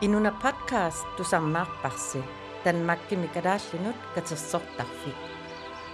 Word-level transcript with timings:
Inuna 0.00 0.30
podcast 0.30 1.06
du 1.18 1.24
sammaarparsi 1.24 2.20
Danmarkki 2.64 3.16
mikadaallinut 3.16 3.96
katersortarfik. 4.14 5.16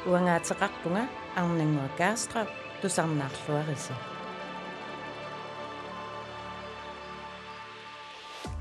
Uangaatiqarpunga 0.06 1.04
Arnangua 1.36 1.88
Gastrup 1.98 2.48
du 2.82 2.88
samnaarluarisi. 2.88 3.94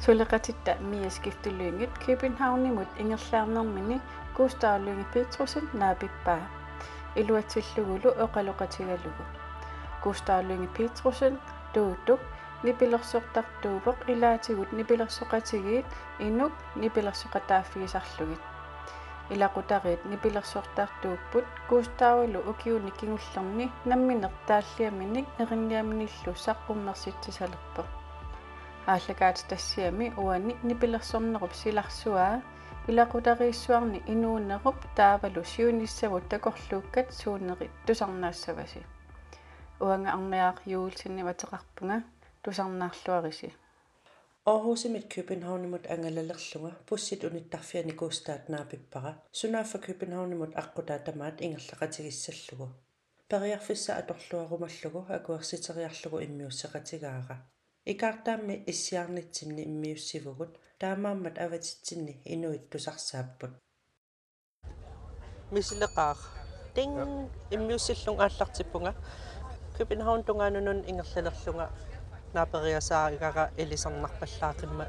Tulleratitta 0.06 0.75
Mia 0.79 1.10
Skifte 1.10 1.50
Lynget 1.50 2.00
København 2.05 2.66
imod 2.66 2.88
Ingerslærnermini 3.00 4.02
Gustav 4.36 4.80
Lynge 4.82 5.05
Petrusen 5.14 5.70
Nabibba. 5.73 6.38
Iluatillugulu 7.16 8.10
Oqaloqatigalugu. 8.19 9.24
Gustav 10.04 10.44
Lynge 10.44 10.68
Petrusen 10.68 11.39
Duduk 11.75 12.19
nipilersortartuupoq 12.64 13.98
ilaatigut 14.14 14.72
nipilersoqatigiit 14.78 15.86
inuk 16.20 16.54
nipilersoqataaффигисарлугит 16.82 18.42
илақутариит 19.34 20.02
nipilersortartuupпут 20.12 21.46
Густавалу 21.70 22.39
укиуни 22.52 22.92
кигуллерни 23.00 23.72
намминер 23.86 24.32
тааллиаминик 24.48 25.26
эринниаминиллу 25.39 26.34
саққуммерситсисалерпо 26.46 27.84
ааллагаат 28.86 29.38
тассиами 29.50 30.14
уани 30.18 30.54
nipilersornerup 30.68 31.54
силарсуаа 31.61 32.42
илақутарииссуарни 32.88 34.03
инуунеруп 34.14 34.75
таавалу 34.95 35.44
сиуниссавут 35.45 36.28
такорлууккат 36.30 37.14
суунери 37.14 37.72
тусарнаассаваси 37.86 38.81
уанга 39.80 40.09
арниаақ 40.16 40.58
юулсинни 40.66 41.23
ватеқарпунга 41.23 42.03
тусарнаарлуариси 42.44 43.49
Aarhusimit 44.52 45.05
Københavnimut 45.16 45.86
angalallerlunga 45.94 46.72
pussit 46.89 47.22
unittарфиани 47.23 47.94
куустаат 48.02 48.49
наапиппара 48.49 49.11
сунааффа 49.39 49.77
Københavnimut 49.88 50.52
аққутаа 50.61 50.99
тамаат 51.05 51.38
ингерлақатигиссаллугу 51.45 52.67
периарфисса 53.30 53.91
аторлуарумаллугу 54.02 55.02
акуерситериарлугу 55.17 56.17
иммиуссеқатигаара 56.27 57.36
икаартаамми 57.91 58.55
иссиарнитсинни 58.71 59.64
иммиуссивгут 59.71 60.53
таамааммат 60.81 61.36
аватитсинни 61.45 62.21
инуит 62.33 62.69
тусарсааппут. 62.71 63.52
Мисилеқаар 65.52 66.17
тин 66.75 66.91
иммиуссиллун 67.55 68.19
ааллартиппунга 68.25 68.94
København 69.77 70.23
тунгаанунун 70.27 70.80
ингерлалерлунга 70.91 71.67
наапериасаагага 72.34 73.50
элисарнарпаллаақимма 73.58 74.86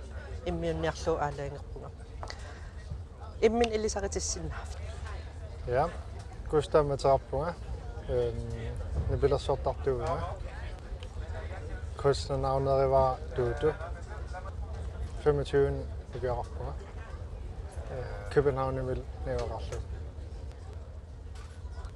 иммиунниарлуу 0.47 1.17
аалаангерпуга 1.17 1.91
иммин 3.41 3.73
элисаритиссиннаав 3.73 4.71
Ja, 5.67 5.89
Gustav 6.51 6.85
Matarpunga. 6.85 7.55
Øhm, 8.09 8.53
jeg 9.11 9.23
vil 9.23 9.33
også 9.33 9.53
op 9.65 9.77
du 9.85 10.01
ja. 10.01 10.17
Kunstnernavnet 11.97 12.91
var 12.91 13.19
Dudu. 13.37 13.73
25 15.23 15.87
i 16.15 16.19
Bjørnpunga. 16.19 16.73
København 18.31 18.89
vil 18.89 19.05
nævne 19.27 19.55
Raslu. 19.55 19.79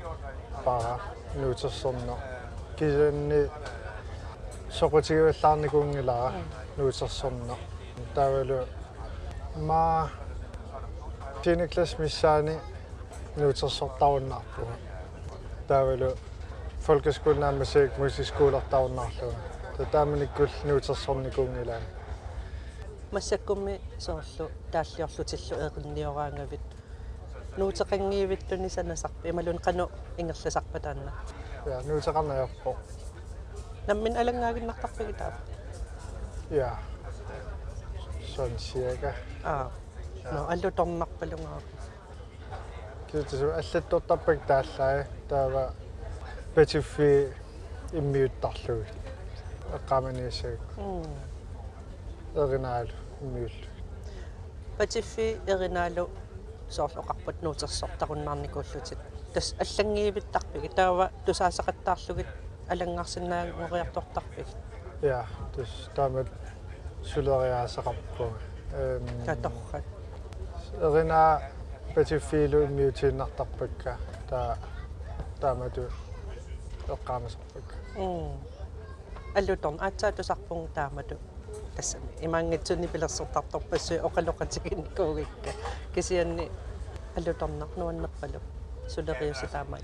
пара 0.66 1.00
нуутерсорнер 1.36 2.18
кисанни 2.78 3.50
соқутигиваллаарникуунгилара 4.80 6.34
нуутерсорнер 6.78 7.58
таавалу 8.16 8.60
ма 9.56 10.10
тинеклас 11.44 11.92
миссаани 12.00 12.56
нуутерсортаруннаарпуга 13.38 14.76
таавалу 15.68 16.10
folkeskolenaammasik 16.88 17.98
musikskuulertarunnaarluga 17.98 19.36
татааманиккул 19.78 20.52
нуутерсорникуунгилаа 20.64 21.82
массаккумми 23.12 23.76
соорлу 24.00 24.46
тааллиорлутиллу 24.72 25.56
эқинниораангавит 25.68 26.71
нуутеқангиивиттуни 27.58 28.70
санасарпи 28.70 29.30
ималун 29.30 29.58
қану 29.58 29.90
ингерласарпатаанна 30.18 31.12
я 31.66 31.80
нуутеқарнаярпо 31.82 32.76
наммин 33.88 34.18
алангаагиннартарпиги 34.18 35.14
таа 35.14 35.34
ja 36.52 36.78
sådan 38.36 38.58
cirka 38.58 39.12
аа 39.44 39.72
но 40.34 40.40
аллу 40.54 40.70
торнарпалунгаа 40.80 41.62
китсу 43.12 43.48
аллаттортарпак 43.60 44.40
тааллаа 44.48 45.06
таава 45.30 45.64
петифи 46.56 47.34
иммиуттарлуг 48.00 48.86
эққаманиасаг 49.78 50.60
эринаал 52.36 52.90
иммиул 53.22 53.56
патиффи 54.78 55.28
эринаалу 55.48 56.10
соорлоқарпут 56.73 57.43
нуутерсортаруннаарникууллутит 57.43 58.99
тас 59.35 59.55
аллангиивиттарпиги 59.63 60.69
таава 60.69 61.11
тусаасақаттаарлугит 61.27 62.27
алангаарсинаагориартортарпиг 62.73 64.47
ja 65.03 65.27
dus 65.57 65.91
damit 65.97 66.29
сулериаасақарпу 67.03 68.25
эм 68.73 69.07
таторрат 69.27 69.85
эрина 70.81 71.43
петифилу 71.95 72.65
иммиутииннартарпакка 72.65 73.99
таа 74.31 74.59
таамату 75.41 75.83
эққаамасарпак 76.89 77.67
м. 77.97 78.39
Аллуторн 79.35 79.79
аацаа 79.81 80.13
тусарпун 80.13 80.69
таамату 80.69 81.19
тассами 81.77 82.09
имаангитсуни 82.21 82.87
пилерсертарторпассуи 82.87 83.99
оқалоқатигинникуугикка 83.99 85.51
кисианни 85.94 86.50
аллуторнар 87.16 87.68
нуаннерпалу 87.76 88.42
сулериуси 88.88 89.48
таамаат 89.48 89.84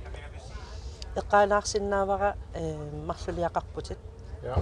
эққаалаарсиннаавара 1.15 2.35
э 2.53 2.63
марлулиақарпутит 3.07 4.00
ja 4.44 4.56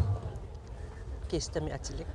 кистами 1.29 1.71
атилик 1.71 2.07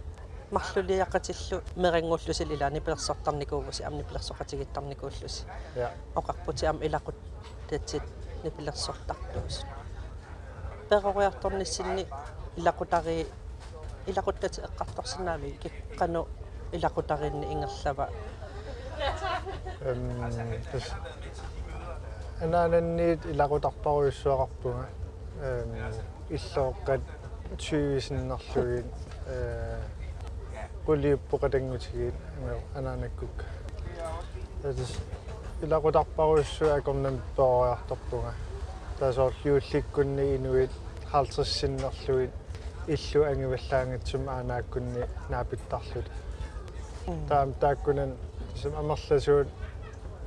марлулиақатиллу 0.50 1.62
мерингууллусил 1.76 2.50
илаани 2.53 2.81
пилерсортарникуугуси 2.81 3.82
амни 3.82 4.03
пилерсоқатигиттарникууллуси 4.03 5.44
ja 5.76 5.91
оқарпути 6.14 6.64
ам 6.67 6.79
илақут 6.82 7.17
татсит 7.69 8.03
нипилерсортартуус 8.44 9.64
перориарторниссинни 10.88 12.06
илақутари 12.56 13.26
илақуттати 14.06 14.61
эққарторсинаами 14.61 15.50
киккану 15.62 16.29
илақутаринни 16.73 17.53
ингерлава 17.53 18.06
эм 18.06 18.12
тус 18.12 18.39
анаананниит 22.41 23.20
илақутарпаруйссуақарпунга 23.32 24.87
эм 25.43 25.70
иллооққат 26.37 27.03
тюисиннерлугин 27.58 28.87
э 29.26 29.81
qulliuppuqatangutigiit 30.87 32.14
anaanakkuk 32.79 33.37
тас 34.62 34.93
илақутарпаруйссуа 35.62 36.75
акорнам 36.75 37.17
перориарторпунга 37.37 38.32
таасоорлиулликкунни 38.99 40.37
инуит 40.37 40.70
хаалтерсиннерлуит 41.11 42.32
иллу 42.87 43.25
ангиваллаангатсумаанааккунни 43.25 45.03
наапиттарлут 45.29 46.06
таам 47.29 47.53
тааккунан 47.55 48.11
сум 48.11 48.30
амерласуут 48.66 49.48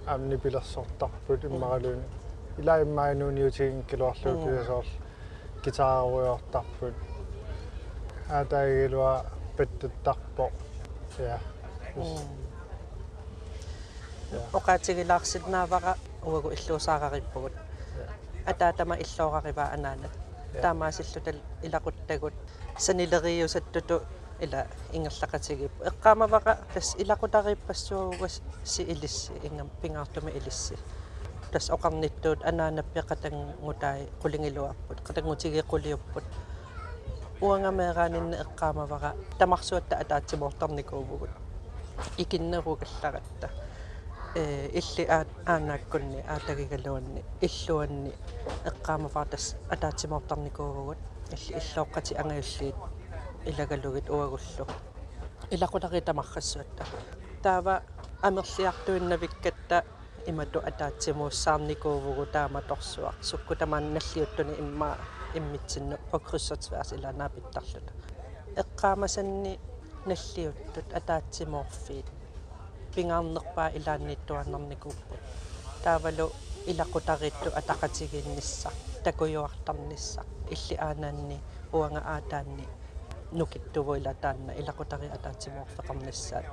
амни 0.07 0.37
пилерсортарпут 0.37 1.45
иммаралуун 1.45 2.03
илаиммаанууниутигин 2.59 3.83
килуарлуу 3.91 4.35
кисасоор 4.45 4.87
гитааруйортарпут 5.65 6.95
аатаагилуа 8.39 9.25
паттаттарпо 9.57 10.51
я 11.19 11.39
оқаатигилаарситнаавара 14.53 15.95
уагу 16.23 16.51
иллуусаарариппугут 16.57 17.55
атаатама 18.47 18.95
иллоорариваа 19.05 19.69
анаанат 19.77 20.15
таамаасиллутал 20.63 21.39
илақуттагут 21.67 22.35
санилериусаттуту 22.79 24.03
ила 24.41 24.67
ингерлақатигип 24.93 25.73
эққаамаваqa 25.91 26.57
тас 26.75 26.95
илақутариппассуугас 26.99 28.43
си 28.65 28.83
илисси 28.83 29.33
ингам 29.43 29.71
пингаартуми 29.81 30.31
илисси. 30.33 30.77
Тас 31.53 31.71
оқарниттуут 31.71 32.43
анаанаппи 32.45 33.01
қатангутаи 33.11 34.09
қулингилуарпут 34.23 34.99
қатангутигеқулиуппут 35.07 36.25
уангамеераанинна 37.41 38.37
эққаамаваqa 38.45 39.11
тамарсуатта 39.39 39.97
атаатсимоортарникуувгут 40.03 41.31
икиннеругалларатта 42.17 43.51
э 44.35 44.69
илли 44.81 45.05
ааннааккунни 45.47 46.25
аатагигалуанни 46.29 47.23
иллуанни 47.41 48.13
эққаамаваатас 48.71 49.57
атаатсимоортарникуувгут 49.75 50.99
илли 51.35 51.59
иллооққати 51.61 52.15
ангаюллиит 52.23 52.75
илагалугит 53.51 54.09
уагуллу 54.11 54.67
илақулари 55.51 56.01
тамаррассуатта 56.01 56.85
таава 57.43 57.83
амерлиартуиннавиккатта 58.23 59.85
имату 60.27 60.59
атаатсимууссаарникуувгу 60.71 62.27
таама 62.27 62.63
торсуар 62.63 63.15
сукку 63.21 63.55
тамаанналлиуттуни 63.55 64.55
имма 64.59 64.97
иммитсинну 65.35 65.97
покруссатсваас 66.11 66.93
илаанаапиттарлута 66.93 67.93
эққаамасанни 68.63 69.59
наллиуттут 70.07 70.89
атаатсимоорфиит 70.99 72.07
пингаарнерпаа 72.95 73.69
илаанниттуаннарникууппут 73.79 75.21
таавалу 75.85 76.33
илақутаритту 76.67 77.49
атақатигиннисса 77.61 78.71
такуйуартарнисса 79.05 80.23
илли 80.55 80.75
аанаанни 80.87 81.39
уанга 81.73 82.01
аатаанни 82.15 82.67
нукиттуву 83.39 83.97
илатаанна 84.01 84.53
илақутари 84.61 85.09
атаатсимоорфеқарнissaат 85.17 86.47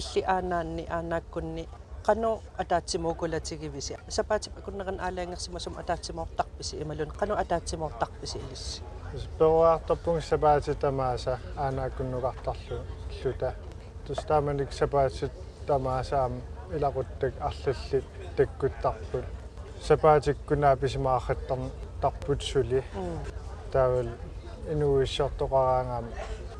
илли 0.00 0.22
аанаанни 0.34 0.84
аанааккунни 0.96 1.64
qanu 2.06 2.30
ataatsimukulatigivisi 2.62 3.96
sapaatip 4.08 4.54
kunneran 4.64 4.98
aalaangersиmasum 5.00 5.74
ataatsimortarpisi 5.82 6.74
imalun 6.82 7.10
qanu 7.20 7.34
ataatsimortarpisi 7.42 8.38
ilissi 8.38 8.82
перуаартарпунг 9.38 10.22
сапаати 10.22 10.74
тамааса 10.74 11.38
аанааккуннугартарлу 11.56 12.78
лута 13.24 13.50
тустааманик 14.06 14.72
сапаатит 14.72 15.32
тамаасаам 15.66 16.32
илақуттак 16.76 17.34
арлалли 17.48 17.98
таккуттарпут 18.36 19.24
сапаатиккунаа 19.88 20.76
писимаахаттарн 20.76 21.70
тарпут 24.61 24.67
сули 24.67 24.69
таавал 24.69 24.73
инуиссортоқараангаам 24.73 26.05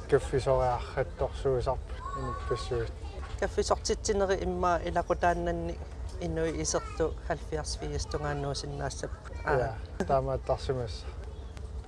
каффисориархатторсуусарпут 0.10 1.98
иниккассуут 2.19 2.92
каффисортитсинери 3.39 4.44
имма 4.44 4.80
илақутааннанни 4.86 5.78
инуи 6.22 6.62
исерту 6.62 7.13
70 7.28 7.80
фиестунгааннуусиннаассап 7.80 9.12
аа 9.45 9.75
таамааттарсимас 10.07 11.04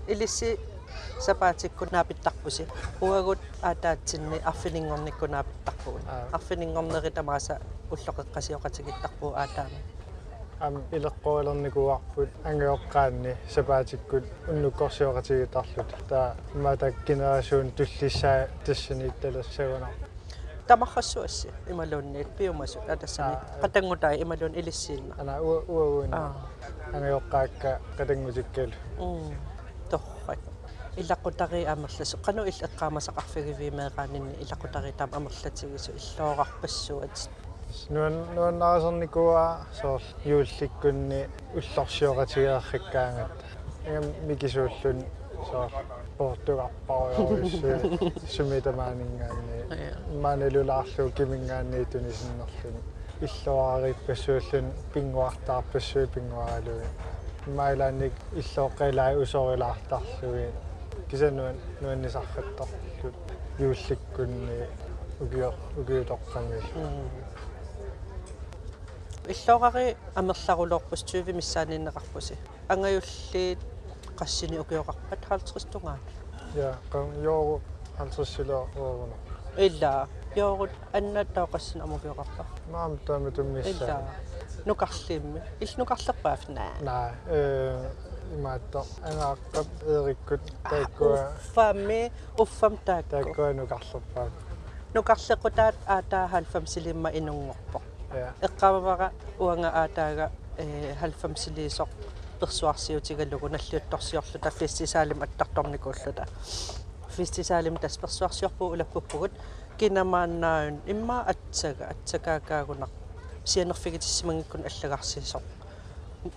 илисси 0.07 0.59
сапаатикку 1.19 1.85
наапиттарпуси 1.91 2.67
уагут 3.01 3.39
аатаатсинни 3.61 4.41
арфинингорникку 4.45 5.27
наапиттарпугут 5.27 6.01
арфинингорнери 6.31 7.09
тамааса 7.09 7.59
уллоқеққасиоқатигиттарпуу 7.91 9.33
аатаама 9.35 9.77
ам 10.60 10.82
илеққуалерникуарпут 10.92 12.28
ангиоққаанни 12.44 13.36
сапаатиккут 13.48 14.24
уннуккорсиоқатигитарлут 14.48 15.90
таа 16.08 16.36
маатак 16.54 16.94
генерасиун 17.06 17.70
туллиссаа 17.72 18.48
тассаниитталассагунар 18.64 19.92
тамахассуасси 20.66 21.50
ималуунниит 21.68 22.28
пиумасу 22.36 22.80
атассани. 22.88 23.36
Қатангутаа 23.62 24.14
ималуун 24.16 24.54
илиссиинна. 24.54 25.14
ана 25.18 25.42
уа 25.42 25.62
уауина 25.68 26.34
ангиоққаакка 26.92 27.80
қатангутиккалу 27.98 28.72
торрак 29.90 30.38
илаққутари 30.96 31.64
амерласу. 31.64 32.16
Қану 32.18 32.46
ил 32.46 32.54
эққаамасақарфигивимеэқаанинни 32.66 34.34
илаққутари 34.42 34.92
таам 34.96 35.10
амерлатигису 35.12 35.92
иллоорарпассуат 35.92 37.28
нуан 37.90 38.14
нуаннаасерникуа 38.36 39.46
соор 39.80 40.02
юулликкунни 40.24 41.20
уллорсиоқатигеэрриккаангат 41.58 43.38
ингам 43.86 44.06
микисууллун 44.28 44.98
соор 45.50 45.72
португарпаруйоруссу 46.18 47.68
сумитамаанингаанни 48.34 49.58
маанелулаарлуу 50.24 51.10
кимингаанни 51.18 51.84
тунисиннерлун 51.92 52.76
иллуарариппассууллун 53.26 54.66
пингуартаарпассуи 54.92 56.06
пингуаралуи 56.14 56.88
майлааник 57.58 58.14
иллооққилаа 58.40 59.12
усорилаартарлуи 59.22 60.48
кисануан 61.10 61.56
нуаннисарфаттарлут 61.82 63.16
юулликкунни 63.58 64.58
угио 65.20 65.52
угиутоққамил 65.80 66.64
иллоогари 69.32 69.96
амерларулоорпус 70.14 71.04
20 71.04 71.32
миссааниннеқарпуси. 71.38 72.36
Ангаюллиит 72.68 73.58
qassini 74.16 74.58
ukiuqarpat 74.58 75.20
50 75.30 75.70
tungaan 75.72 76.00
ja 76.54 76.74
qam 76.92 77.06
yoo 77.22 77.60
50 77.98 78.24
silo 78.24 78.68
oona 78.76 79.16
illa 79.66 80.08
yoorut 80.36 80.70
annattaa 80.92 81.46
qassina 81.54 81.84
amukiuqarpa 81.84 82.44
maam 82.72 82.98
taamutummissa 83.06 83.70
illa 83.70 83.98
nukarlimmi 84.64 85.40
il 85.60 85.72
nukarlerpaaf 85.78 86.48
naa 86.56 86.72
naa 86.88 87.08
øh 87.36 87.84
imaatta 88.36 88.80
angaaqqat 89.08 89.70
eerikkut 89.94 90.44
taakkua 90.70 91.18
uffaammi 91.40 92.00
uffam 92.44 92.74
taakku 92.86 93.10
taakkua 93.10 93.52
nukarlerpaaf 93.60 94.32
nukarlequtaat 94.94 95.76
aataa 95.96 96.26
90 96.28 96.66
silimma 96.74 97.08
inungorpo 97.18 97.78
ja 98.18 98.32
eqqamavara 98.46 99.10
uanga 99.38 99.70
aataaga 99.82 100.30
э 100.58 100.94
90 101.00 101.36
силисоқ 101.44 101.90
персуарсиутигаллугу 102.40 103.48
наллиутторсиорлута 103.48 104.50
фестисаалим 104.50 105.22
аттарторникууллута 105.22 106.26
фестисаалим 107.16 107.76
тас 107.76 107.98
персуарсиорпуу 107.98 108.72
улаппуппугут 108.74 109.32
кинамааннаун 109.78 110.80
имма 110.86 111.18
атсага 111.32 111.84
атсакаакаагунақ 111.92 112.92
сианерфигитиссимангиккун 113.44 114.62
аллагарсисоқ 114.70 115.42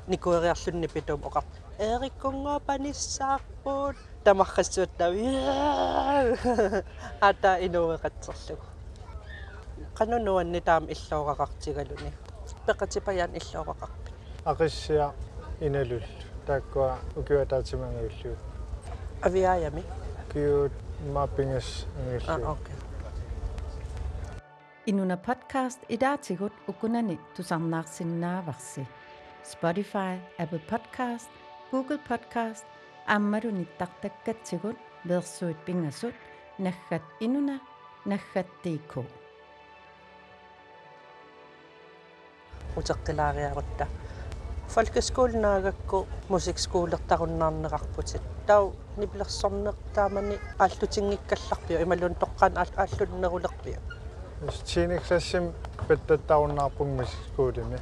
никуериарлунни 0.08 0.88
питум 0.88 1.22
оқар 1.30 1.44
эриккунгоо 1.80 2.60
паниссаарпут 2.60 3.96
тамаррассуутта 4.24 5.06
ата 7.30 7.52
инуэқатсерлугу 7.66 8.77
канунуанни 9.95 10.61
таам 10.61 10.85
иллоорақартигалуни 10.95 12.13
пеқатипаяан 12.67 13.33
иллоорақарпи 13.41 14.11
ақиссиа 14.45 15.13
иналул 15.61 16.05
тааккуа 16.47 16.99
укиуатаатимангиуллуу 17.17 18.37
авиаями 19.23 19.83
киут 20.33 20.73
маппингас 21.15 21.87
а 21.87 22.35
ангиуллуу 22.35 22.53
окей 22.53 22.77
Inuna 24.87 25.17
podcast 25.17 25.79
idaatigut 25.89 26.53
ukunani 26.69 27.19
tusarnaarsinnaavarsi. 27.37 28.83
Spotify, 29.45 30.19
Apple 30.39 30.61
Podcast, 30.71 31.31
Google 31.71 32.01
Podcast, 32.09 32.65
аммалуниттартаккатсигут 33.07 34.77
версуит 35.05 35.57
пингасут 35.65 36.15
наггат 36.59 37.03
инуна 37.21 37.61
наггаттиикку. 38.05 39.05
утеққилаариарутта 42.80 43.88
folkeskolenаагакку 44.76 46.08
musikskoolертаруннаарнеқарпутит 46.30 48.22
тау 48.48 48.74
нипилерсорнеқ 48.98 49.76
таамани 49.96 50.38
ааллутингиккалларпиу 50.60 51.82
ималун 51.82 52.16
тоққан 52.24 52.54
ааллуннерулерпиу 52.58 53.80
тиниксассим 54.66 55.54
петтаттауннаарпунгмис 55.88 57.10
скуулими 57.28 57.80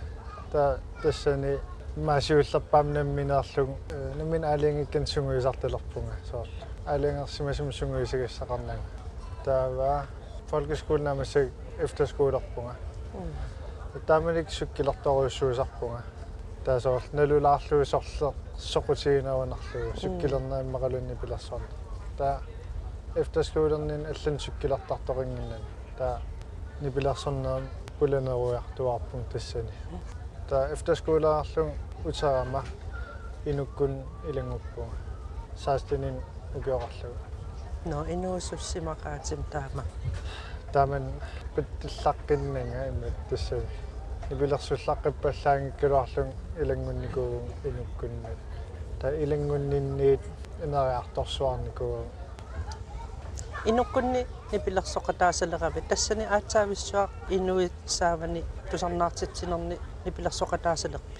та 0.52 0.80
тассани 1.02 1.58
маасиуллерпаамнамминеерлуг 1.98 3.70
наммин 4.18 4.44
аалиангиккан 4.44 5.08
сунгуисарталерпунга 5.08 6.16
соор 6.32 6.48
аалиангерсимасум 6.86 7.72
сунгуисагиссақарнага 7.72 8.80
таава 9.44 10.06
folkeskolenamасаг 10.50 11.50
efterskolerpunga 11.80 12.76
тааманик 14.08 14.50
суккилерторуйуссуусарпунга 14.50 16.04
таасоор 16.66 17.04
налулаарлуисорлер 17.14 18.34
соқутигинаванарлугу 18.58 20.00
суккилернаиммақалунни 20.02 21.16
пилерсорна 21.22 21.68
таа 22.18 22.42
efterskolernin 23.16 24.06
аллан 24.12 24.40
суккилертарторингиннан 24.40 25.64
таа 25.98 26.22
нипилерсорнаа 26.82 27.62
пуланеруйартуарпун 28.00 29.24
тассани 29.32 29.72
таа 30.50 30.68
efterskoleарлун 30.74 31.72
утаама 32.06 32.64
инуккун 33.46 34.04
илангуппунга 34.30 34.98
саастинин 35.56 36.20
укиорарлугу 36.56 37.18
но 37.86 38.06
инуусуссимақаатим 38.06 39.44
таама 39.52 39.84
тааман 40.76 41.06
питтиллаққиннага 41.56 42.82
имма 42.92 43.10
тассани 43.30 43.68
нипилерсуллаққиппаллаангиккалуарлун 44.30 46.30
илангунникуу 46.62 47.34
инуккуннат 47.70 48.40
та 49.02 49.08
илангуннинниит 49.24 50.24
инериарторсуарникуу 50.64 51.98
инуккунни 53.66 54.26
нипилерсоқатаасалерави 54.52 55.82
тассани 55.90 56.26
аацаависсуа 56.38 57.10
инуит 57.30 57.74
саавани 57.86 58.44
тусарнаартитсинерни 58.72 59.78
нипилерсоқатаасалерпи 60.06 61.20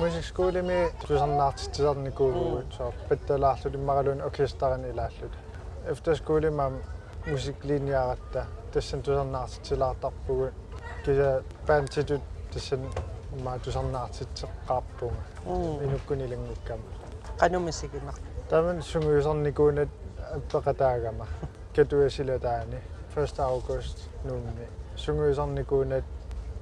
мусикскуулими 0.00 0.78
тусарнаартитсисарникуу 1.06 2.62
соо 2.76 2.92
патталаарлут 3.08 3.74
иммаралун 3.74 4.20
оркестерин 4.28 4.82
илааллут 4.90 5.32
efterskolimam 5.92 6.74
musikliniaratта 7.26 8.46
тассан 8.72 9.02
тусарнаартитсилаартарпугу 9.02 10.50
киса 11.04 11.42
паантитут 11.66 12.22
тассан 12.52 12.80
ма 13.44 13.58
тусарнаартитсеққарпунга 13.64 15.22
инуккунилангуккама. 15.84 16.82
Qanumisigineq 17.38 18.18
таман 18.50 18.82
сунгуисарникуунат 18.82 19.88
аппеқатаагама. 20.36 21.26
Катуасилатаани 21.74 22.80
1 23.14 23.40
август 23.40 24.08
нуунни 24.24 24.66
сунгуисарникуунат 24.96 26.04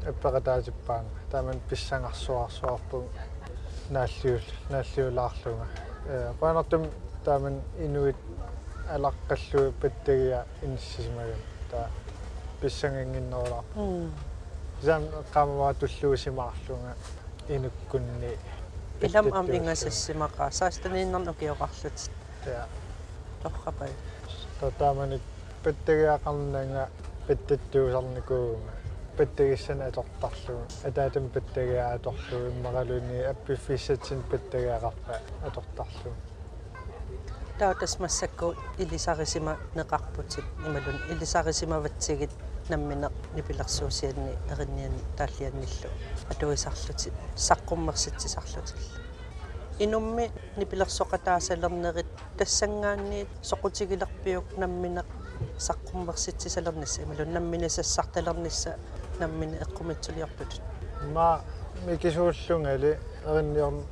аппеқатаатиппаанга 0.07 1.21
таман 1.31 1.61
писсангарсуарсуарпун 1.69 3.05
нааллиул 3.91 4.41
нааллиулаарлунга 4.71 5.67
э 6.07 6.33
панартум 6.41 6.87
таман 7.25 7.61
инуит 7.79 8.17
алаққаллуи 8.97 9.73
паттагиа 9.83 10.45
инссисимаган 10.63 11.43
таа 11.71 11.89
писсангингиннерулаа 12.61 13.65
зам 14.83 15.03
qamava 15.35 15.75
tulluusimaarlunga 15.81 16.93
inukkunni 17.57 18.33
илам 19.07 19.33
ам 19.33 19.47
ингасассимаqa 19.59 20.51
саастанииннерну 20.61 21.35
киоқарлут 21.41 22.11
ja 22.47 22.67
торрапай 23.43 23.93
татаманик 24.61 25.23
паттагиақарнанга 25.65 26.89
паттаттуусарникуунга 27.27 28.73
паттагиссана 29.17 29.85
атортарлугу. 29.91 30.65
Атаатам 30.85 31.29
паттагиа 31.29 31.95
аторлугу 31.95 32.49
иммаралуни 32.53 33.23
аппиффиссатсин 33.33 34.23
паттагиақарпа 34.31 35.21
атортарлугу 35.47 36.30
таутас 37.60 38.00
массакку 38.00 38.56
илисарисима 38.78 39.58
неқарпутик 39.76 40.44
ималун 40.66 41.00
илисарисимаватсигит 41.10 42.30
наммине 42.70 43.10
нипилерсуусианни 43.36 44.34
эринниан 44.52 44.94
тааллианниллу 45.18 45.90
атуисарлути 46.30 47.14
саққуммерситсисарлутил 47.36 48.78
инумми 49.80 50.32
нипилерсоқатаасалернерит 50.58 52.08
тассангаанниит 52.38 53.28
соқутигилерпиук 53.42 54.58
наммине 54.58 55.04
саққуммерситсисалернисса 55.58 57.04
ималун 57.04 57.32
наммине 57.32 57.70
сассарталернисса 57.70 58.78
наммине 59.20 59.58
эққумитсулиортут 59.60 60.62
ма 61.14 61.42
микисууллунгали 61.86 63.00
эринниорн 63.26 63.84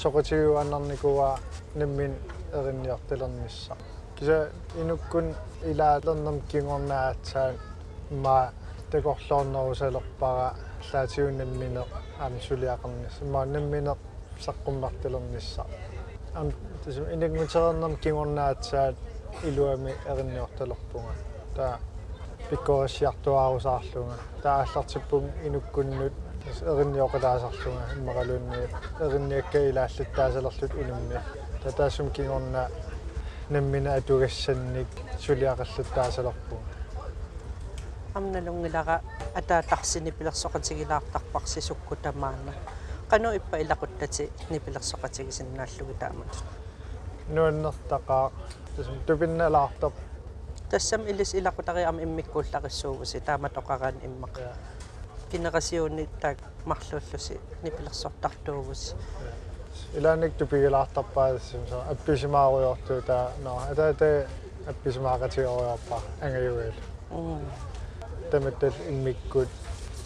ниарсаасарпунга 0.00 0.02
соқутигуаннарникуа 0.02 1.38
наммин 1.74 2.14
эринниарталернисса 2.52 3.76
киса 4.18 4.50
инуккун 4.76 5.34
илаалернам 5.64 6.40
кингорнаатсаан 6.50 7.54
ма 8.10 8.52
такорлоорнерусалерпара 8.90 10.54
лаатиуннаммине 10.92 11.82
аами 12.18 12.38
сулиақарнис 12.40 13.20
ма 13.22 13.44
наммине 13.44 13.94
саққуммарталернисса 14.40 15.66
ам 16.34 16.52
тасум 16.84 17.04
инагмутерернам 17.12 17.96
кингорнаатсаат 17.96 18.96
илуами 19.44 19.94
эринниорталерпунга 20.06 21.14
таа 21.56 21.78
пиккорисиартуаарусаарлунга 22.50 24.16
тааллартиппум 24.42 25.30
инуккуннут 25.44 26.12
эринниоқалаасарлунга 26.48 27.84
иммақалуунни 27.96 28.58
эринниакка 29.04 29.58
илааллаттаасалерлут 29.70 30.72
инумми 30.82 31.20
татаасум 31.62 32.10
кингорна 32.10 32.68
наммина 33.50 33.94
атугассанник 33.94 34.88
сулиақаллаттаасалерпунга 35.20 36.74
амналунгилара 38.14 39.00
атаатарсини 39.34 40.10
пилерсоқатигилаартарпарси 40.18 41.60
сукку 41.60 41.96
тамаана 41.96 42.52
qanu 43.10 43.34
ippa 43.38 43.56
ilaqutati 43.58 44.30
nipilерсоqatigisиннааллуги 44.50 45.94
таамат 46.00 46.32
нуаннертақаа 47.34 48.32
тасум 48.76 48.98
тупинналаартоп 49.06 49.94
тассам 50.70 51.02
илис 51.10 51.34
илақутариам 51.34 51.96
иммиккууллариссуугуси 52.04 53.20
таамат 53.20 53.54
оқараан 53.60 53.96
иммақ 54.08 54.36
генерасиони 55.32 56.08
таак 56.20 56.38
марлууллуси 56.64 57.40
нипилерсортартуугус 57.62 58.94
илааник 59.94 60.36
тупигилаартарпаасим 60.36 61.66
со 61.68 61.82
апписимааруйортуу 61.90 63.02
таа 63.02 63.32
но 63.44 63.58
атаата 63.70 64.28
апписимаагатиориорпа 64.66 66.00
ангаюэл 66.20 66.74
таматтал 68.30 68.72
иммиккут 68.88 69.48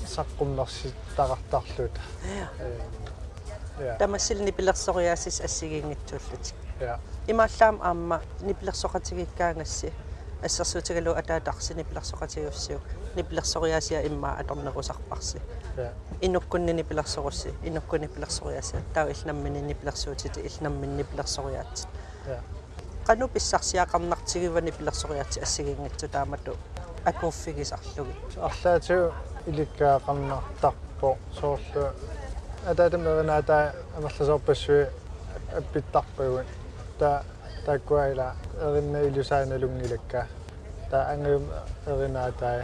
саққумнерситтақартарлут 0.07 1.93
я. 3.81 3.95
Тамассил 3.97 4.43
нипилерсориаасис 4.43 5.41
ассигиингитсууллут 5.41 6.55
я. 6.81 7.01
Имааллаам 7.27 7.81
аама 7.83 8.21
нипилерсоқатигиккаангасси 8.41 9.93
ассерсуутигалу 10.43 11.13
атаатарси 11.13 11.75
нипилерсоқатигуссиук 11.75 12.83
нипилерсориаасиа 13.16 14.02
иммаа 14.08 14.34
аторнерусарпарси 14.42 15.42
я 15.78 15.92
инуккунни 16.22 16.74
нипилерсорусси 16.74 17.54
инуккуни 17.64 18.08
пилерсориаасиа 18.08 18.80
таа 18.94 19.10
илнаммини 19.12 19.62
нипилерсуутити 19.62 20.40
илнаммин 20.50 20.98
нипилерсориаат 20.98 21.88
Ja. 22.30 22.42
qanu 23.08 23.28
pissarsiaqarnartigivani 23.34 24.72
pilersoriati 24.78 25.42
assigingitsu 25.46 26.08
taamatu 26.16 26.52
akuuffigisarlugi 27.10 28.14
арлаатиу 28.48 29.14
иликкаақарнартарпо 29.50 31.10
соорлу 31.40 31.86
атаатамеринаатай 32.72 33.66
амерласоорпассуи 33.98 34.88
аппиттарпагун 35.58 36.46
та 37.00 37.24
таккуайла 37.66 38.28
эринна 38.66 39.00
илусааналунгилакка 39.08 40.28
та 40.92 40.98
ангиум 41.14 41.46
эринаатай 41.88 42.64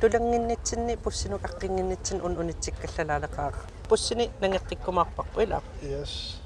tulangin 0.00 0.48
nitsin 0.48 0.86
ni 0.86 0.96
pusino 0.96 1.38
kakingin 1.38 1.88
nitsin 1.88 2.22
ununitsik 2.22 2.74
kasalala 2.82 3.28
ka 3.28 3.52
pusini 3.88 4.30
nangatik 4.40 4.80
kumakpakwila 4.84 5.62
yes 5.82 6.40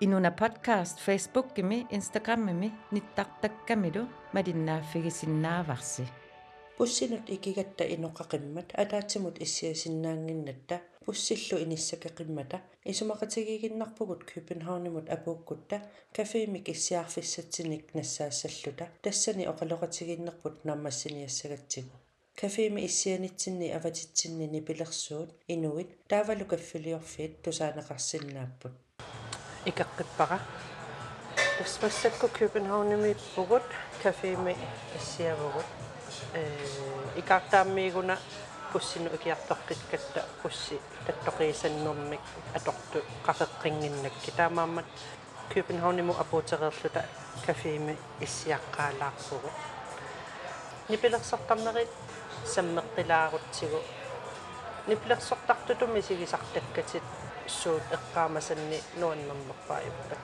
Inuna 0.00 0.30
podcast 0.30 1.00
Facebookimi, 1.02 1.86
Instagramimi, 1.90 2.72
nittartakkamilu 2.90 4.06
madinnaaffigisinnaavaksi. 4.32 6.04
Pussinut 6.78 7.26
ikigatta 7.26 7.84
inoqaqimmat 7.84 8.78
alaatimut 8.78 9.42
issiasinnaanginnatta 9.42 10.78
пуссиллу 11.08 11.58
иниссакеқиммата 11.64 12.60
исумақатигигиннарпугут 12.84 14.24
кюпенхаунимут 14.30 15.08
апууккутта 15.08 15.80
кафеимик 16.12 16.68
иссиарфиссатсиник 16.68 17.94
нассаассаллута 17.94 18.90
тассани 19.00 19.46
оқалоқатигиннерпут 19.46 20.66
наммассиниассагатсигу 20.66 21.96
кафеими 22.36 22.84
иссианитсинни 22.84 23.70
аватитсиннини 23.70 24.60
пилерсуут 24.60 25.30
инуит 25.46 25.88
таавалу 26.08 26.44
каффилиорфиит 26.44 27.40
тусаанеқарсиннааппут 27.42 28.74
икаққиппара 29.64 30.38
таспассакку 31.56 32.28
кюпенхауними 32.28 33.16
пугут 33.34 33.62
кафеими 34.02 34.54
иссиавгут 34.98 35.64
э 36.34 36.44
икартааммигуна 37.16 38.18
пуссину 38.72 39.08
икиарторқиккатта 39.14 40.24
пусси 40.42 40.80
таттоқисаннэрмик 41.06 42.20
аторту 42.54 42.98
қақеққингиннакки 43.26 44.30
таамааммат 44.36 44.86
кюпенхауниму 45.52 46.14
апуутерерлута 46.18 47.04
кафеими 47.46 47.96
иссиаққаалаарпугу 48.20 49.50
нипилерсартарнерит 50.88 51.88
саммеққилаарутсигу 52.44 53.80
нипилерсортартутуми 54.86 56.00
сигисартаккатит 56.00 57.02
суут 57.46 57.82
эққаамасанни 57.96 58.82
нуаннэрнерпааюппа 58.96 60.16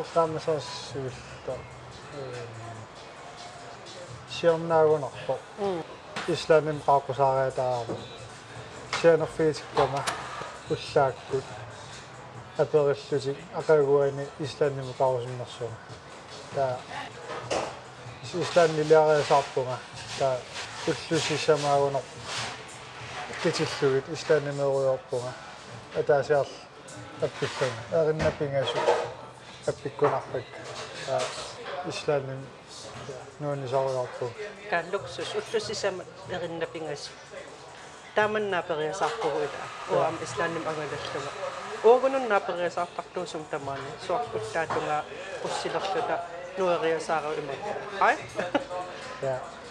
уққаамасаассуилта 0.00 1.54
сиорнаагунарпо 4.30 5.38
исланим 6.29 6.81
qaaqusaaриатаарама 6.85 7.97
сианерфиитиккама 9.01 10.03
уллааккут 10.69 11.43
апериллутик 12.57 13.37
акагуани 13.53 14.27
исланним 14.39 14.93
qaaqusиннэрсуа 14.97 15.69
та 16.55 16.77
исланнилиариасаарпунга 18.33 19.77
та 20.19 20.37
уллусисамаагунер 20.87 22.01
китиллугит 23.43 24.09
исланнимеруйорпунга 24.13 25.33
атаасиар 25.95 26.47
аппиккуна 27.21 27.81
эриннапингасу 27.91 28.77
аппиккунарпак 29.67 30.43
Noon 33.40 33.64
isaw 33.64 33.88
ako. 33.88 34.28
Ka 34.68 34.84
luksus. 34.92 35.32
Utos 35.32 35.72
isa 35.72 35.88
rin 36.28 36.54
na 36.60 36.68
pingas. 36.68 37.08
Taman 38.12 38.52
na 38.52 38.60
pareha 38.60 38.92
sa 38.92 39.08
ako 39.08 39.32
ita. 39.40 39.64
O 39.94 40.02
am 40.02 40.18
islanim 40.20 40.60
ang 40.66 40.76
alas 40.76 41.04
tama. 41.14 41.30
O 41.86 41.96
ganun 42.02 42.28
na 42.28 42.42
pareha 42.42 42.68
sa 42.68 42.84
takto 42.84 43.24
sum 43.24 43.46
taman. 43.48 43.80
So 44.04 44.18
ako 44.18 44.42
tato 44.52 44.76
nga 44.84 45.06
kusilak 45.40 45.84
siya 45.88 46.02
ta. 46.04 46.16
Nuwariya 46.58 47.00
sa 47.00 47.24
ako 47.24 47.38
imag. 47.40 47.60
Ay? 48.02 48.16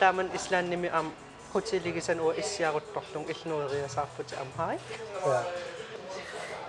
Taman 0.02 0.34
islanim 0.34 0.90
am 0.90 1.14
hoteligisan 1.54 2.24
o 2.24 2.34
isyagot 2.34 2.90
taktong 2.96 3.28
ilnuwariya 3.28 3.86
sa 3.86 4.08
ako 4.10 4.26
am. 4.40 4.50
Ay? 4.58 4.78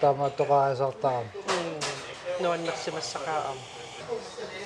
Tama 0.03 0.29
to 0.37 0.45
ka 0.45 0.77
sa 0.77 0.93
tam. 1.01 1.25
Noon 2.45 2.61
naksimas 2.65 3.05
sa 3.05 3.21
kaam. 3.21 3.80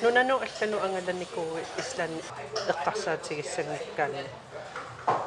Нунану 0.02 0.40
аллану 0.46 0.76
ангаланикууи 0.85 1.62
ислаанни 1.78 2.22
эққарсаатигиссангиккаани 2.72 4.24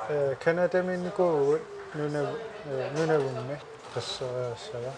э 0.10 0.36
канадаминникуу 0.44 1.60
нуна 1.94 2.22
нунавумми 2.96 3.60
тассериассава 3.94 4.94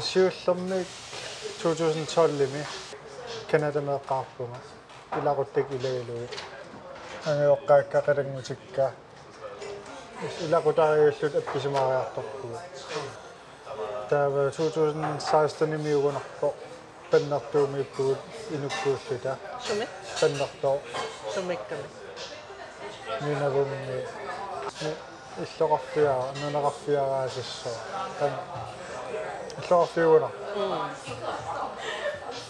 сиуллерми 0.00 0.86
2012-ими 1.62 2.62
канадамеэққарпунга 3.50 4.58
илақуттак 5.18 5.66
илагалуи 5.76 6.28
ангиоққааккақалангутикка 7.26 8.92
илақутариуллут 10.44 11.34
апписимариарторпугу 11.40 12.58
таава 14.08 14.48
2016-ими 14.50 15.94
угунарпо 15.94 16.54
паннартуумииппугут 17.10 18.18
инуккууллута 18.54 19.38
суми 19.66 19.86
паннартоо 20.20 20.78
сумикками 21.34 21.86
нунавумми 23.20 23.98
иллоқарфиара 25.42 26.26
нунеқарфиараасиссоо 26.40 27.76
тан 28.18 28.32
иллоқарфиуна 29.60 30.28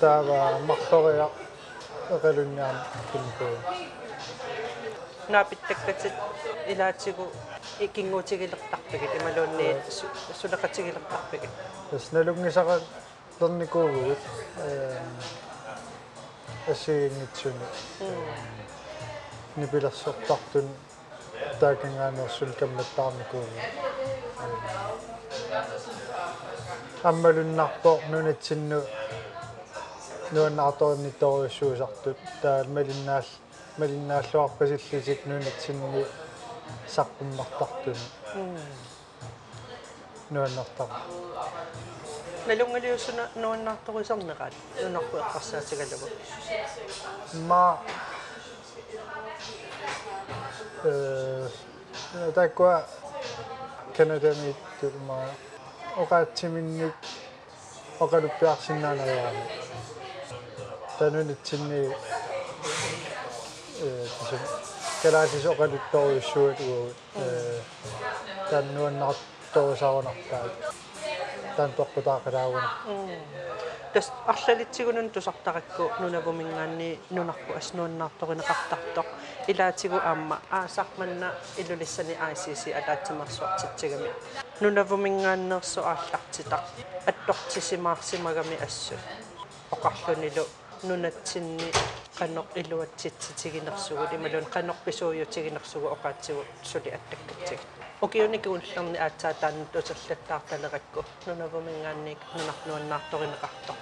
таава 0.00 0.58
марториа 0.70 1.28
эқалунниарн 2.10 2.80
кимпуу 3.12 3.56
наапиттаккатит 5.28 6.12
илаатигу 6.66 7.26
икингуутигилертарпигит 7.78 9.12
ималуунни 9.20 9.76
сулеқатигилертарпигит 10.40 11.50
тас 11.90 12.12
налунгисаqa 12.12 12.80
терникуугугут 13.38 14.18
э 14.58 14.98
асигингитсуни 16.70 17.66
нипилерсортартун 19.56 20.68
таакингаанерсул 21.60 22.52
камматтаарникуугу 22.60 23.60
аммалуннарпо 27.10 27.92
нунатсинну 28.10 28.80
нуаннаарторнитториуссуусартут 30.32 32.18
таа 32.42 32.64
малиннаал 32.64 33.26
малиннааллуарпасиллисик 33.78 35.26
нунатсинни 35.26 36.04
сарпуммартартуни 36.94 38.06
нуаннартара 40.30 40.96
налунгалиуссуна 42.47 43.29
нуаннаарторисарнераат 43.35 44.53
нунарпу 44.83 45.17
эққарсаатигалагу 45.17 46.07
ма 47.49 47.79
э 50.83 51.47
таква 52.35 52.85
канадами 53.97 54.55
тума 54.79 55.19
оқаатсиминник 55.97 56.93
оқалуппиарсиннаанараами 57.99 59.43
танунитсинни 60.99 61.95
э 63.81 64.07
тисо 64.19 64.37
калаатис 65.01 65.45
оқалутторуйуссуат 65.45 66.59
уу 66.61 66.89
э 67.15 67.59
таннуаннарторусаарунартаат 68.49 70.51
таан 71.55 71.71
тоққутаақалаагуна 71.77 72.69
тас 73.93 74.11
арлалитсигунун 74.27 75.09
тусартаракку 75.09 75.83
нунавумингаанни 76.01 76.99
нунарпу 77.09 77.53
аснуаннаарторинеқартартоқ 77.59 79.07
илаатигу 79.47 79.97
аама 79.97 80.37
аасарманна 80.51 81.29
илулиссани 81.57 82.13
ICC 82.31 82.63
алаатсимарсуартитсигами 82.79 84.09
нунавумингааннерсу 84.61 85.81
ааллартитақ 85.81 86.63
аттортисимаарсимагами 87.09 88.57
ассу 88.67 88.95
оқарлунилу 89.71 90.45
нунатсинни 90.83 91.71
qannoq 92.21 92.49
iluatsitsitiginersugut 92.61 94.11
imalun 94.17 94.45
qannoq 94.53 94.79
pisuuyutiginersugu 94.85 95.87
oqaatsigu 95.95 96.41
suli 96.63 96.89
attаккатсиг 96.97 97.59
окиуник 98.01 98.45
уллерни 98.45 98.97
аацаатааннут 99.05 99.75
усерлаттаарталеракку 99.81 100.99
нунавумингаанник 101.27 102.19
нунарнуаннаарторинеқарто 102.37 103.73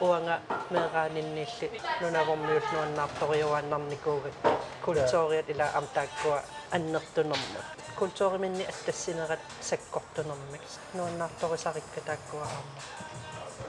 уанга 0.00 0.36
меэраанинниилли 0.70 1.66
нунавормиулнуаннаарториуааннарникуугат 2.02 4.36
культуриат 4.84 5.48
ила 5.54 5.66
амтааккуа 5.80 6.38
аннертунермут 6.76 7.66
культуриминни 7.98 8.64
аттассинерат 8.72 9.42
саккортунермик 9.60 10.64
нуаннаарторисарикка 10.94 12.00
тааккуа 12.08 12.46
аама 12.46 12.72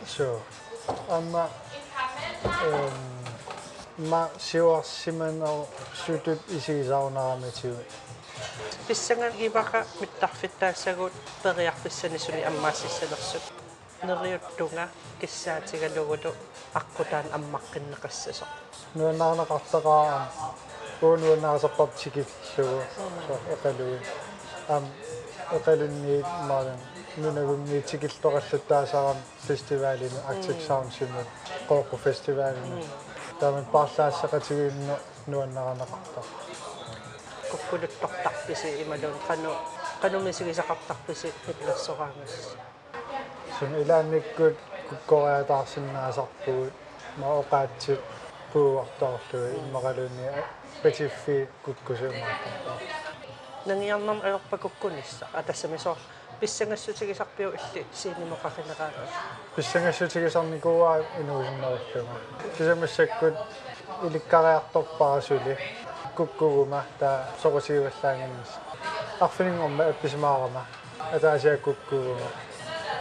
so 0.07 0.39
amma 1.09 1.49
эм 2.45 3.20
ма 3.98 4.30
сиуарсиманер 4.38 5.66
сутут 5.94 6.40
исигисаарунаараматиу 6.48 7.76
писсанган 8.88 9.32
ивака 9.38 9.84
миттарфиттаассагут 10.00 11.12
периарписсани 11.42 12.18
суни 12.18 12.42
аммаассалерсут 12.42 13.42
нериуттунга 14.02 14.88
киссаатигалугулу 15.20 16.32
аққутаан 16.72 17.26
аммаққиннеқассасо 17.36 18.46
нуанаарнеқартақаа 18.94 20.28
уунуанаарсаппартикиллугу 21.02 22.82
со 23.26 23.34
эқалуи 23.54 23.98
ам 24.68 24.84
эқалунни 25.52 26.24
маалан 26.48 26.78
нунагумни 27.16 27.80
тикиллтораллуттаасарам 27.80 29.18
фестивалин 29.46 30.12
Arctic 30.30 30.66
Sound 30.66 30.90
симмут 30.98 31.26
қооқу 31.68 31.98
фестивалин 31.98 32.82
таамат 33.42 33.66
паарлаассақатигиинну 33.74 34.94
нуаннаранеқартаа 35.30 36.24
куккулуттортарписи 37.50 38.68
ималуун 38.82 39.18
кану 39.28 39.52
канумисигисақартарписи 40.02 41.28
пиплассораангас 41.46 42.34
сун 43.58 43.72
илаанниккут 43.82 44.56
куккориатаарсинаасарпугут 44.88 46.74
маоqaатсит 47.22 48.00
пууартоорлуи 48.52 49.58
иммақалуни 49.60 50.26
петиффи 50.82 51.48
куккусуумаатаа 51.64 52.78
нангиарнам 53.66 54.18
аерпакуккунисса 54.22 55.26
атассамисоор 55.40 55.98
писсангассутигисарпиу 56.41 57.49
илли 57.49 57.85
синимоқаринераанус 57.93 59.13
писсангассутигисарникууаа 59.55 61.03
инуусиннериллуга 61.19 62.17
кисамассаккут 62.57 63.35
иликкариарторпарасули 64.03 65.57
куккугума 66.15 66.83
таа 66.99 67.25
сорусигиваллаангамис 67.41 68.51
арфинингорма 69.19 69.83
апписмаарама 69.89 70.65
атаасиа 71.11 71.57
куккугума 71.57 72.29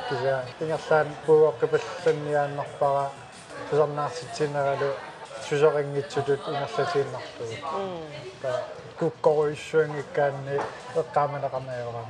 кися 0.08 0.44
ингерлаан 0.60 1.08
пууоққипалланниааннарпара 1.26 3.10
тусарнаарситсинералу 3.70 4.90
сусорингитсутут 5.48 6.40
ингерлатииннартугу 6.48 7.54
таа 8.42 8.64
куккоруиссуангиккаанни 8.98 10.60
эққааманеқарнаерама 11.00 12.04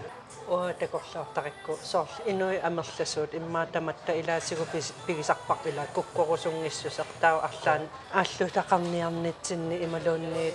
уа 0.52 0.74
такорлаартарикку 0.74 1.78
соорл 1.92 2.16
инуи 2.26 2.58
амерласуут 2.68 3.34
иммаа 3.40 3.66
таматта 3.74 4.12
илаасигу 4.20 4.66
пигисарпар 5.08 5.58
ила 5.66 5.86
куккорусунгиссусеқ 5.96 7.10
таа 7.22 7.40
арлаан 7.48 7.84
ааллутақарниарнитсинни 8.20 9.76
ималуунни 9.86 10.54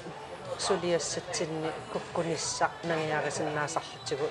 сулиассатсинни 0.59 1.71
куккунисса 1.93 2.67
нангиарисиннаасарлутигу 2.85 4.27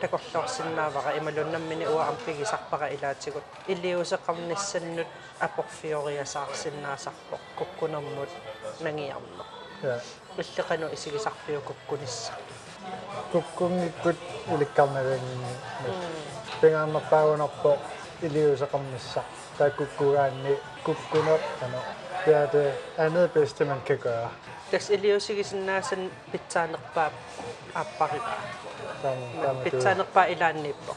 такорлоорсиннаавара 0.00 1.18
ималуннаммини 1.18 1.86
уаам 1.94 2.16
пигисарпара 2.24 2.86
илаатигут 2.94 3.42
илиусеқарниссаннут 3.66 5.08
апорфиориасаарсиннаасарпо 5.40 7.36
куккунэрмут 7.58 8.30
нангиарно 8.80 9.44
я 9.82 10.00
иллеқану 10.38 10.94
исигисарпиу 10.94 11.60
куккунисса 11.62 12.32
куккунгиккут 13.32 14.18
иликкарнагаанни 14.52 15.50
пингааммаппаагунарпо 16.60 17.70
илиусеқарнisса 18.26 19.22
таа 19.58 19.70
куккугаанни 19.78 20.54
куккунер 20.84 21.40
ано 21.64 21.80
det 22.24 22.34
er 22.34 22.46
det 22.46 22.72
andet 22.98 23.32
bedste 23.32 23.64
man 23.64 23.80
kan 23.86 23.98
gøre 23.98 24.28
тас 24.70 24.90
илиусигисиннаасан 24.90 26.10
питсаанерпаа 26.32 27.10
аппарипа 27.74 28.34
som 29.02 29.18
der 29.42 29.52
med 29.52 29.64
du 29.64 29.70
питсаанерпаа 29.70 30.26
илаанниппо 30.32 30.92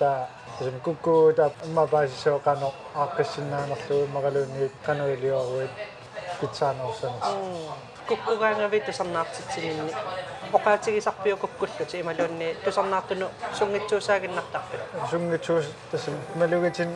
der 0.00 0.26
ligesom 0.60 0.80
kukku 0.80 1.32
der 1.36 1.50
amma 1.64 1.86
baisisoo 1.86 2.38
kano 2.38 2.68
aaqqissinnaanarlugu 2.96 4.06
maqaluunniit 4.14 4.74
qanuiliuaruit 8.08 8.08
pitsaanерсанис 8.08 8.08
куккугаангави 8.08 8.80
тусарнаартитсининни 8.80 9.92
оқаатигисарпиу 10.52 11.36
куккуллути 11.36 12.00
ималуунни 12.00 12.56
тусарнаартуну 12.64 13.28
сунгитсуусаагиннартарпит 13.58 14.80
сунгитсуус 15.10 15.66
тасим 15.90 16.14
малугитин 16.34 16.90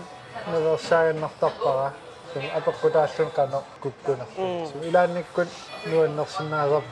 наверсаагиннартарпара 0.46 1.92
сум 2.33 2.44
апеккутааллун 2.57 3.31
кано 3.31 3.62
куккунер 3.83 4.27
илаанниккут 4.88 5.48
нуаннерсинаасар 5.87 6.83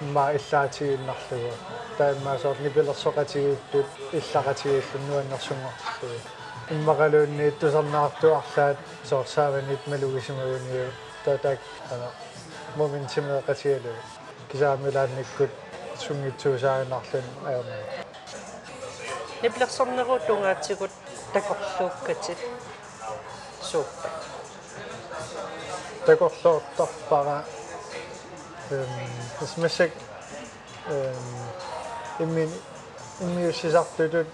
ма 0.00 0.24
иллаатигиннарлугу 0.36 1.52
таимаасоор 1.98 2.56
нипилерсоқатигиуттут 2.64 3.86
иллақатигиллун 4.12 5.02
нуаннерсунгорлугу 5.08 6.18
иммақалуунни 6.70 7.50
тусарнаартуарлаат 7.60 8.78
соорсааванит 9.08 9.86
малугисимагуниу 9.86 10.90
татак 11.24 11.58
ана 11.92 12.08
моментимеқатигалу 12.76 13.94
кисаамилаанниккут 14.50 15.50
сунгитсуусаагиннарлун 15.98 17.24
аернаа 17.46 17.82
ниплерсорнеру 19.42 20.18
тунгаатсигут 20.26 20.90
такорлууккатит 21.32 22.38
сууппа. 23.62 24.10
Такорлоортарпара 26.06 27.44
эм 28.70 28.86
смешек 29.46 29.92
эм 30.88 31.14
иммин 32.18 32.50
иммиуссисартутут 33.20 34.26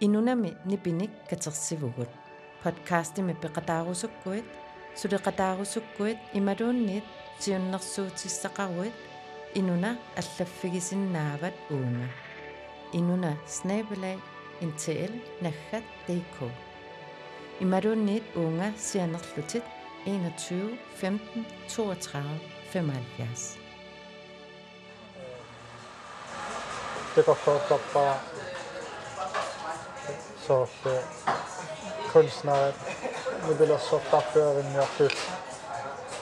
инунами 0.00 0.56
нипиник 0.64 1.10
катерсивугут 1.28 2.08
подкастими 2.62 3.34
пеқатаарусуккуит 3.34 4.44
сулеқатаарусуккуит 4.95 6.17
ималуунниит 6.33 7.03
сиуннэрсуутиссақаруит 7.39 8.95
инуна 9.59 9.91
аллаффигисиннаават 10.15 11.55
уунга 11.69 12.07
инуна 12.93 13.37
снабелай 13.47 14.17
интл 14.61 15.13
наггат 15.41 15.85
dk 16.07 16.37
ималуунниит 17.59 18.23
уунга 18.35 18.73
сианерлутит 18.77 19.63
21 20.05 20.79
15 21.01 21.45
32 21.67 22.21
75 22.73 23.57
такорлоортарпара 27.15 28.17
соорле 30.47 31.03
kunstneret 32.13 32.75
нибилерсортарпиаринниартул 32.75 33.10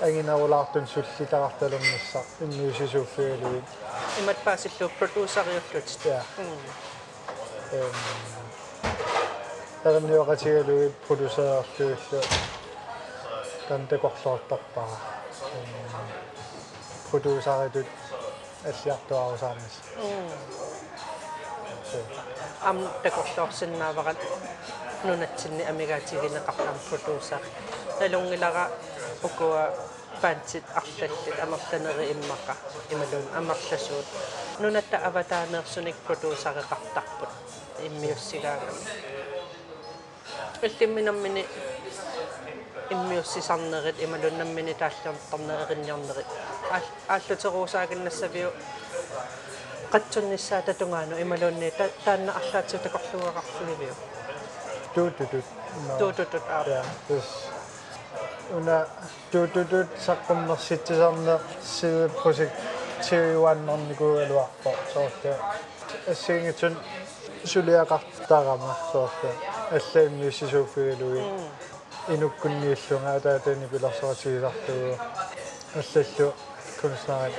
агинавулаартун 0.01 0.87
суллитарарталернisса 0.87 2.21
иммиусисууффигалуит 2.41 3.63
имат 4.19 4.37
паасиллу 4.43 4.89
продюсериуллут 4.99 5.99
я 6.05 6.23
эм 7.71 7.93
эрниоqatiгалуит 9.85 10.95
продюсеерлуиллу 11.07 12.21
тантекорлоортарпара 13.67 14.97
продюсеритут 17.09 17.87
аллиартуарусаарнис 18.65 19.75
ам 22.63 22.79
такорлоорсиннааварат 23.03 24.17
нунатсинни 25.04 25.62
амигаатигинеқарлам 25.62 26.78
продюсер 26.88 27.40
налунгилара 28.00 28.70
укуа 29.22 29.72
пантит 30.20 30.64
арлаллит 30.74 31.38
амерланери 31.44 32.04
иммаqa 32.14 32.54
ималун 32.90 33.26
амерласуут 33.38 34.06
нунатта 34.58 34.96
аватаанерсуник 35.08 35.96
продюсареқартарпут 36.06 37.30
иммиуссигаага 37.86 38.68
иллимминаммини 40.62 41.46
иммиуссисарнерит 42.90 43.96
ималуннаммини 44.04 44.74
тааллернернерериннернерит 44.74 46.26
ааллутеруусаагиннассавиу 47.08 48.50
qatsunnissaa 49.92 50.62
tatungaaну 50.62 51.14
ималуунни 51.24 51.72
таанна 52.04 52.32
арлаатсу 52.40 52.78
tut 54.94 55.16
tut 55.16 55.30
tut. 55.30 55.44
to 55.98 56.12
tut 56.12 56.30
tut. 56.30 56.42
Ja, 56.66 56.82
dus 57.08 57.24
una 58.56 58.86
tut 59.30 59.52
tut 59.52 59.68
tut 59.68 59.86
ah. 59.94 60.00
sakkumna 60.00 60.56
project 62.22 62.52
Siri 63.00 63.36
One 63.36 63.72
on 63.72 63.88
niinku 63.88 64.16
eluappo 64.16 64.74
sohte. 64.94 65.36
Singitsun 66.12 66.76
het 67.44 67.88
kahtarama 67.88 68.74
sohte. 68.92 69.28
Ellei 69.72 70.08
missä 70.08 70.48
suufiilui. 70.50 71.24
Inukkunniillunga 72.08 73.20
täytyy 73.22 73.56
nipilasua 73.56 74.14
siisahtuu. 74.14 74.98
Ellei 75.76 76.34
kunstnarin 76.80 77.34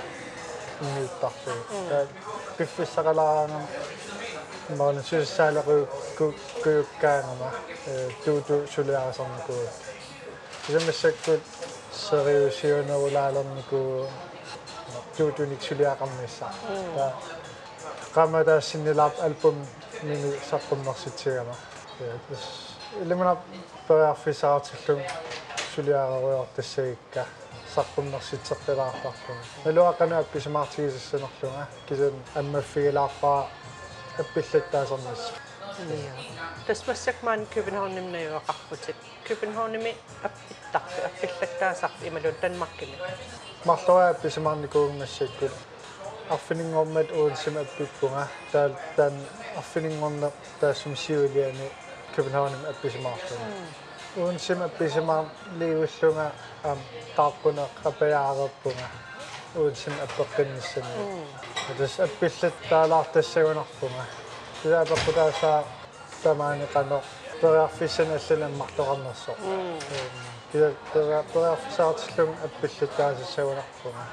niittartuu. 0.96 1.54
Piffissakalaangan. 2.58 3.68
Kun 6.18 6.36
kyykkäilemään 6.64 7.54
tuutu 8.26 8.68
suliasan 8.68 9.38
niinku 9.38 9.56
esimerkiksi 10.70 11.16
kun 11.26 11.42
seriösiönä 11.92 12.96
ulailan 12.96 13.56
niinku 13.56 14.08
tuutu 15.18 15.46
nik 15.46 15.62
suliaqammissa 15.62 16.46
ja. 16.98 17.12
Qamata 18.16 18.62
sinnilap 18.62 19.14
album 19.24 19.56
mini 20.04 20.42
saqqummersitigama 20.50 21.56
ilmana 23.02 23.36
periarfisaartillum 23.88 25.02
suliaqaruaq 25.76 26.50
tassagikka 26.56 27.24
saqqummersitegqilaarparlun 27.76 29.40
naluaqana 29.66 30.18
appisimaartigisassanerlunga 30.18 31.66
kisun 31.86 32.24
ammaffigilaarpaa 32.40 33.50
appillataasernis 34.20 35.24
тасмассакмаан 36.67 37.47
кюбенхауннимнаюақарпутик 37.47 38.97
кюбенхаунними 39.27 39.95
аппиттарпи 40.23 41.01
аппиллаттаасарпи 41.09 42.09
ималун 42.09 42.35
танмаркими 42.41 42.97
марлуа 43.65 44.09
апписимаарникуугмассаккут 44.11 45.53
арфинингормат 46.31 47.11
уунсима 47.13 47.61
аппиппунга 47.61 48.29
таал 48.53 48.73
таан 48.97 49.15
арфинингорне 49.57 50.31
таассум 50.61 50.97
сиулиани 50.97 51.71
кюбенхаунним 52.15 52.67
апписимаартуга 52.71 53.41
уунсима 54.17 54.65
апписимаар 54.65 55.27
лиуиллунга 55.59 56.33
ам 56.65 56.79
таарпуна 57.17 57.69
қапаяарерпунга 57.85 58.89
уунсима 59.55 59.97
аппеққинниссани 60.07 61.25
тас 61.79 62.01
аппиллаттаалаартассагунарпунга 62.01 64.05
тиаапаққутаасаа 64.62 65.64
тамаани 66.24 66.66
қано 66.74 67.02
периарфиссана 67.42 68.16
алланаммартоқарнерсо 68.20 69.34
киа 70.52 70.68
периарфисаартиллун 71.34 72.36
аппиллаттаасассагунарпунга 72.46 74.06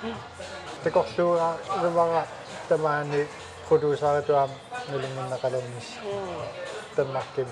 такорлуга 0.85 1.49
лумара 1.83 2.23
тамаани 2.69 3.27
продюсеритуам 3.69 4.51
нулингиннақалернис 4.91 5.89
таммарким 6.97 7.49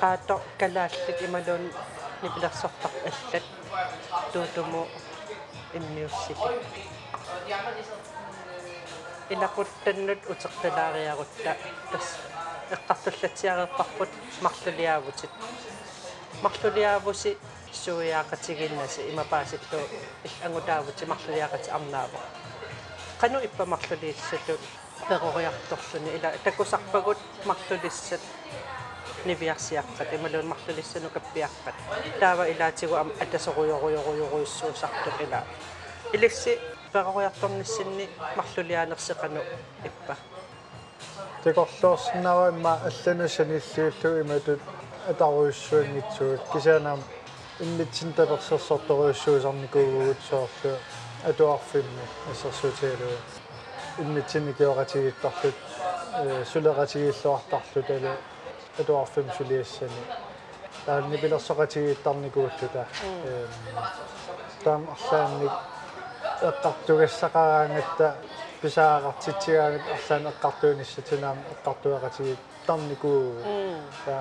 qaatto 0.00 0.36
kalaallit 0.60 1.18
imalun 1.26 1.64
nipilersortar 2.22 2.92
allat 3.10 3.46
tuutumu 4.32 4.82
immiussiti 5.76 6.48
илакуттаннут 9.30 10.20
утеққилаариарутта 10.32 11.56
тас 11.92 12.08
эққартуллатиареққарпут 12.74 14.10
марлулиаавутит 14.42 15.30
марлулиаавуси 16.42 17.38
суяақатигиннаси 17.72 19.10
имапаасиллу 19.10 19.80
ангутаавути 20.44 21.04
марлулиақати 21.04 21.70
арнаава 21.70 22.18
кану 23.20 23.40
иппа 23.40 23.66
марлулииллату 23.66 24.58
перориарторлуни 25.08 26.16
ила 26.16 26.32
такусарпагут 26.44 27.18
марлулиссат 27.44 28.20
нивиарсиаққат 29.24 30.14
ималун 30.16 30.48
марлулиссану 30.48 31.08
каппиаққат 31.08 31.74
таава 32.20 32.50
илаатигу 32.52 32.94
атасоруйоруйоруйоруйссуусарту 32.94 35.10
ила 35.24 35.44
иликси 36.12 36.58
ilissi 36.94 36.94
peroriartornissinni 36.94 38.08
marluliaanerseqanu 38.36 39.40
ippa. 39.84 40.16
Тикорлуорсинава 41.44 42.48
имма 42.48 42.78
алланусаниллиуллу 42.84 44.20
иматут 44.20 44.60
атаруйуссуангитсуут 45.08 46.40
кисаанам 46.52 47.00
иммитсин 47.60 48.12
таперсерсорторуйуссуусарникуугуут 48.12 50.16
соорлу 50.30 50.78
атуарфимми 51.24 52.04
ассерсуутигалуа 52.30 53.18
иммитсинни 53.98 54.52
киоратигиттарлут 54.52 55.54
э 56.14 56.44
сулератигииллуартарлут 56.52 57.90
али 57.90 58.12
атуарфим 58.78 59.30
сулиассани 59.36 60.02
таанни 60.86 61.16
пилерсоқатигиттарникууллута 61.16 62.86
э 63.24 63.46
таам 64.64 64.86
арлаанник 64.94 65.52
эққартугассақараангатта 66.50 68.06
писаагартитсигаангат 68.60 69.84
арлаан 69.94 70.24
эққартуунissатинаам 70.32 71.38
эққартуақатигит 71.52 72.40
тарникуу 72.66 73.22
та 74.04 74.16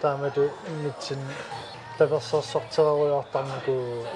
таамату 0.00 0.42
иммитсин 0.68 1.20
таперсерсортереруйортарникуу 1.98 4.06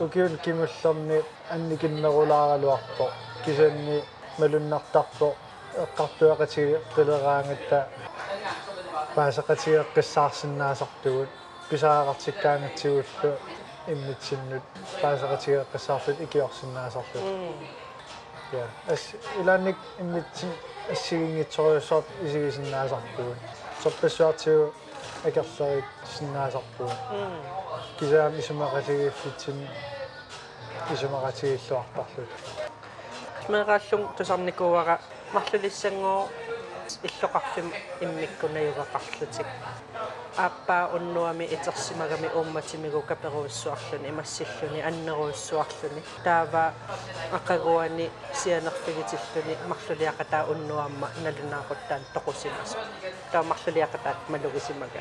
укиун 0.00 0.34
кимуллерни 0.44 1.18
анникиннерулааралуарпо 1.50 3.06
кисанни 3.44 3.98
малуннартарпо 4.38 5.28
эққартуақатиги 5.84 6.76
пилераангатта 6.94 7.78
паасақатигеққиссаарсинаасартугут 9.14 11.30
писаагартиккаангатсигуллу 11.70 13.30
иммитсиннут 13.86 14.62
паасақатигеққиссаарлут 15.02 16.20
икиорсинаасарлут 16.20 17.24
я 18.52 18.66
ас 18.88 19.00
иланник 19.40 19.76
иммитсин 19.98 20.50
ассигингитсориуссоорт 20.90 22.06
исигисиннаасартугут 22.22 23.36
сорпассуартигу 23.82 24.72
акерлерит 25.24 25.84
синнаасарпугут 26.18 26.92
кисаам 27.98 28.32
исумақатигииффитсин 28.38 29.68
исумақатигиллуартарлут 30.92 32.30
мегааллун 33.48 34.08
тусарникууара 34.16 35.00
марлулиссангоо 35.32 36.28
иллоқарфим 37.02 37.72
иммиккунаюгақарлутик 38.00 39.46
ааппаа 40.36 40.88
уннуами 40.96 41.44
итерсимагами 41.44 42.28
уумматимигу 42.34 43.02
каперуиссуарлуни 43.02 44.08
имассиллуни 44.08 44.80
аннеруиссуарлуни 44.80 46.02
таава 46.24 46.72
ақагуани 47.32 48.10
сианерфигитиллуни 48.34 49.54
марлулиақатаа 49.70 50.44
уннуамма 50.52 51.08
налунаақуттаан 51.24 52.02
тоқусимасу 52.14 52.78
таа 53.32 53.42
марлулиақатаат 53.42 54.16
малугисимага. 54.28 55.00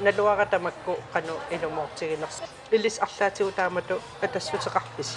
Налуаратамакку 0.00 0.98
қану 1.12 1.34
илумоортигинерс. 1.50 2.42
Илис 2.70 2.98
арлаатигу 3.00 3.52
таамату 3.52 4.00
атассутеқарпис 4.22 5.10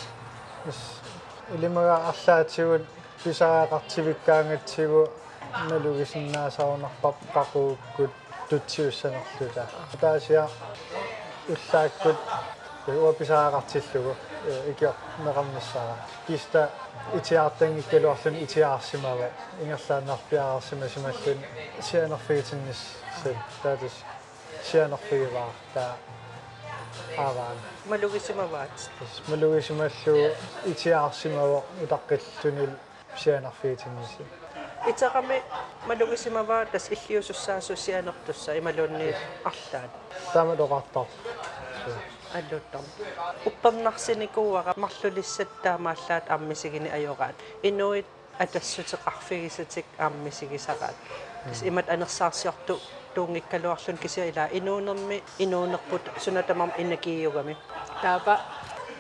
илимага 1.55 1.95
арлаатигут 2.11 2.85
писаақартивиккаангатсигу 3.23 5.09
налугисиннаасаунарпап 5.69 7.15
қақууккут 7.33 8.11
тутсиуссанерлута 8.48 9.66
таасиа 10.00 10.48
уллааккут 11.48 12.18
уа 12.86 13.12
писаақартиллугу 13.12 14.14
икиор 14.70 14.94
неқарниссаа 15.24 15.96
киста 16.26 16.70
итиаартангиккалуарлун 17.14 18.36
итиаарсимава 18.44 19.28
ингерлааннарпиаарсима 19.62 20.88
сималлун 20.88 21.38
сианерфигитиннис 21.80 22.80
сэл 23.22 23.36
таатас 23.62 23.94
сианерфигиваа 24.68 25.50
таа 25.74 25.96
ааваан 27.16 27.58
малугисимаваат 27.86 28.76
малугисималлу 29.28 30.30
итиаарсимава 30.66 31.62
утаққиллунил 31.82 32.72
сианерфигитинниси 33.16 34.22
итеқами 34.89 35.41
малугисимаваа 35.87 36.65
тас 36.65 36.89
иллиусуссаасу 36.91 37.75
сианертусса 37.75 38.57
ималуунни 38.57 39.13
арлаат 39.49 39.91
таама 40.33 40.55
тоқартар 40.55 41.05
аллуттам 42.33 42.85
уппернарсиникууара 43.45 44.73
марлулиссаттаамааллаат 44.83 46.25
аммисигини 46.35 46.89
ajораат 46.89 47.35
инуит 47.63 48.05
атассутеқарфигисатик 48.39 49.85
ааммисигисараат 49.99 50.95
тас 51.49 51.61
имат 51.63 51.89
анерсаарсиорту 51.89 52.79
туунгиккалуарлун 53.15 53.97
кисиила 53.97 54.49
инуунерми 54.51 55.23
инуунерпут 55.39 56.03
сунатамам 56.23 56.71
иннакииугами 56.77 57.57
таапа 58.01 58.39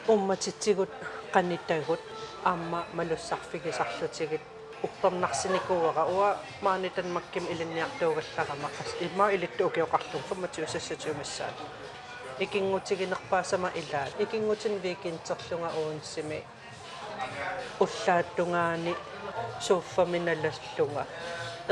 умматитсигут 0.07 0.89
qannittagут 1.33 1.99
аама 2.43 2.85
малуссарфигисарлутигит 2.93 4.41
уппернарсиникууара 4.82 6.04
уа 6.06 6.36
маанитан 6.62 7.08
макким 7.12 7.44
илинниартуугалларама 7.52 8.68
қас 8.76 8.90
имма 9.06 9.30
илитту 9.32 9.66
укиоқарлун 9.66 10.22
фумматиусассатиумассаат 10.28 11.56
икингутигинерпаасама 12.44 13.70
илаат 13.80 14.12
икингутин 14.24 14.74
викинтерлунга 14.84 15.70
уунсими 15.80 16.44
уллааттунгаани 17.80 18.94
сууффаминаллаллунга 19.60 21.06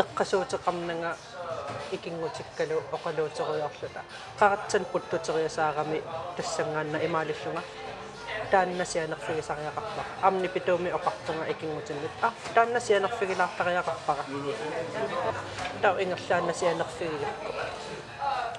эққасуутеқарнага 0.02 1.16
икингутиккалу 1.92 2.76
оқалуутеруйорлута 2.96 4.02
қаратсан 4.38 4.84
путтутериасаарами 4.92 6.02
тассангаанна 6.36 6.98
имаалиллунга 7.06 7.62
тааннасианерфигисариақарпара 8.51 10.05
амни 10.21 10.47
питууми 10.47 10.89
оқартунга 10.97 11.45
икингутиннут 11.51 12.11
а 12.21 12.31
тааннасианерфигилаартариақарпара 12.53 14.23
тау 15.81 15.95
ингерлааннасианерфигиакку 16.03 17.51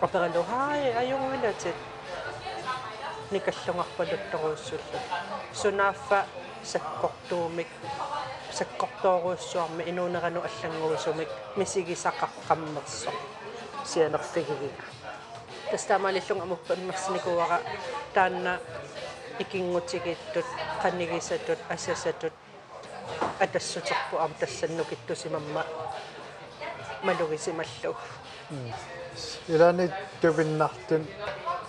опералу 0.01 0.45
хай 0.51 0.93
аюнгилатит 1.01 1.75
никаллунгарпалутторуussуллу 3.31 4.99
сунааффа 5.53 6.27
саккортуумик. 6.67 7.69
Саккортооруuссуарми 8.53 9.83
инуунерану 9.91 10.41
аллангуусумик. 10.41 11.29
Мисигисаққаммерсо 11.57 13.11
сианерфигигига 13.85 14.85
тастаамалиллунга 15.71 16.45
амуппаннерсникуара 16.45 17.61
таанна 18.15 18.61
икингутигиттут 19.39 20.47
qannigисатут 20.83 21.59
асасатут 21.69 22.33
атассутерпу 23.41 24.19
ам 24.19 24.33
тассаннукиттусимамма 24.41 25.65
малугисималлу 27.03 27.95
илани 29.49 29.91
тупиннартун 30.21 31.07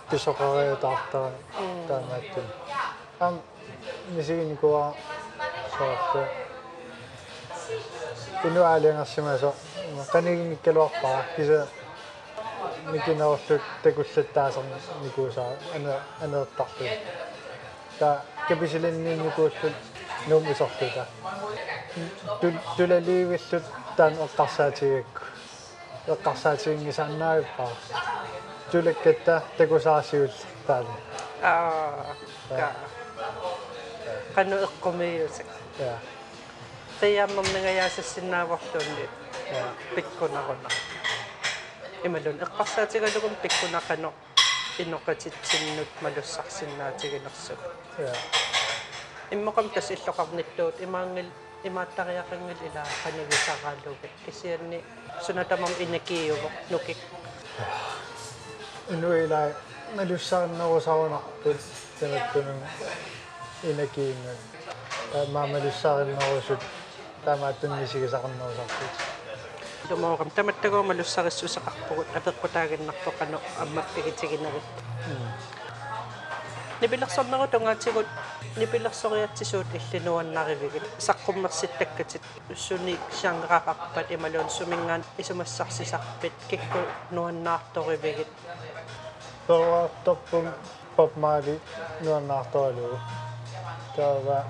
писоқариутаартара 0.10 1.32
таамааттун 1.88 2.48
ам 3.20 3.42
мисигиникуа 4.16 4.94
соорта 5.78 6.30
инуаалиангерсимасо 8.44 9.54
канигиниккалуарпара 10.12 11.26
киса 11.36 11.68
микинерерлут 12.92 13.62
такуллаттаасер 13.84 14.64
никуусаа 15.04 15.52
ана 15.76 16.00
анеэртарту 16.22 16.86
та 17.99 18.23
каписилинниникууллут 18.49 19.77
нуум 20.29 20.53
исорлута 20.53 21.07
тулалиивиллут 22.77 23.65
таан 23.97 24.15
эққарсаатигакку 24.27 25.23
эққарсаатигингисааннаавиппаа 26.07 27.73
тулаккатта 28.71 29.43
такусаасиул 29.59 30.33
таали 30.67 30.95
аа 31.43 32.15
ка 32.49 32.73
кану 34.35 34.57
эққумиусак 34.67 35.47
я 35.79 35.99
qiyaammernagayaasassinaavарлуунни 37.01 39.07
pikkunaruna 39.95 40.71
ималун 42.05 42.37
эққарсаатигалугум 42.47 43.35
пиккунақано 43.43 44.11
инноқатитсиннут 44.79 45.89
малуссарсиннаатигинерсук 46.01 47.59
я 47.99 48.13
иммоқам 49.31 49.69
тас 49.75 49.91
иллоқарниттуут 49.91 50.77
имаангил 50.81 51.27
имааттариақангил 51.65 52.61
ила 52.69 52.85
қанигисараалугат 53.05 54.13
кисианни 54.27 54.85
сунатамам 55.27 55.73
инакиуво 55.79 56.51
нукик 56.71 56.99
инуилаа 58.91 59.53
малуссаарнерусарунарпут 59.97 61.61
тамаккунун 62.01 62.61
инакиингат 63.63 64.41
маамалуссаариннерусут 65.29 66.61
таамааттуннисигисақарнерусарпут 69.89 69.91
лумоорам 69.91 70.31
таматтагоо 70.31 70.83
малуссариссусақарпугут 70.83 72.07
апеққутаагиннарпоқану 72.19 73.39
аммаппигитигинери 73.63 74.61
нипилерсорнеру 76.81 77.47
тунгаатигут 77.49 78.07
нипилерсориатсисуут 78.57 79.67
иллинуаннаривигит 79.75 80.83
саққуммерситтаккатит 80.99 82.23
уссуни 82.51 82.99
сиангеқақарпат 83.19 84.07
ималуун 84.15 84.51
сумингаан 84.51 85.03
исумассарсисарпит 85.19 86.33
кикку 86.49 86.81
нуаннаарторивигит 87.11 88.27
тоортоппум 89.47 90.49
попмаали 90.97 91.61
нуаннаарторалугу 92.01 92.99
таава 93.97 94.45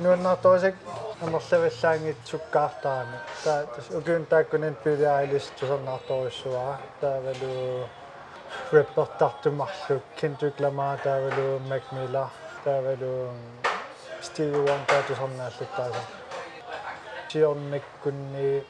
нуаннаарторисак 0.00 0.74
амерлавиллаангитсуккаартарами 1.21 3.19
таа 3.43 3.65
тас 3.75 3.87
укуун 3.89 4.25
тааккунан 4.25 4.75
пилиаалис 4.83 5.51
тусарнаарторуссуара 5.59 6.79
таавалу 7.01 7.87
репортартумарлу. 8.71 10.01
Kendrick 10.19 10.57
Lamar 10.59 10.97
таавалу 11.03 11.59
Mac 11.69 11.83
Miller 11.91 12.27
таавалу 12.63 13.31
Stevie 14.21 14.65
Wonder 14.67 15.01
тусарнааллуттааса 15.07 16.01
тиорнаккунни 17.29 18.63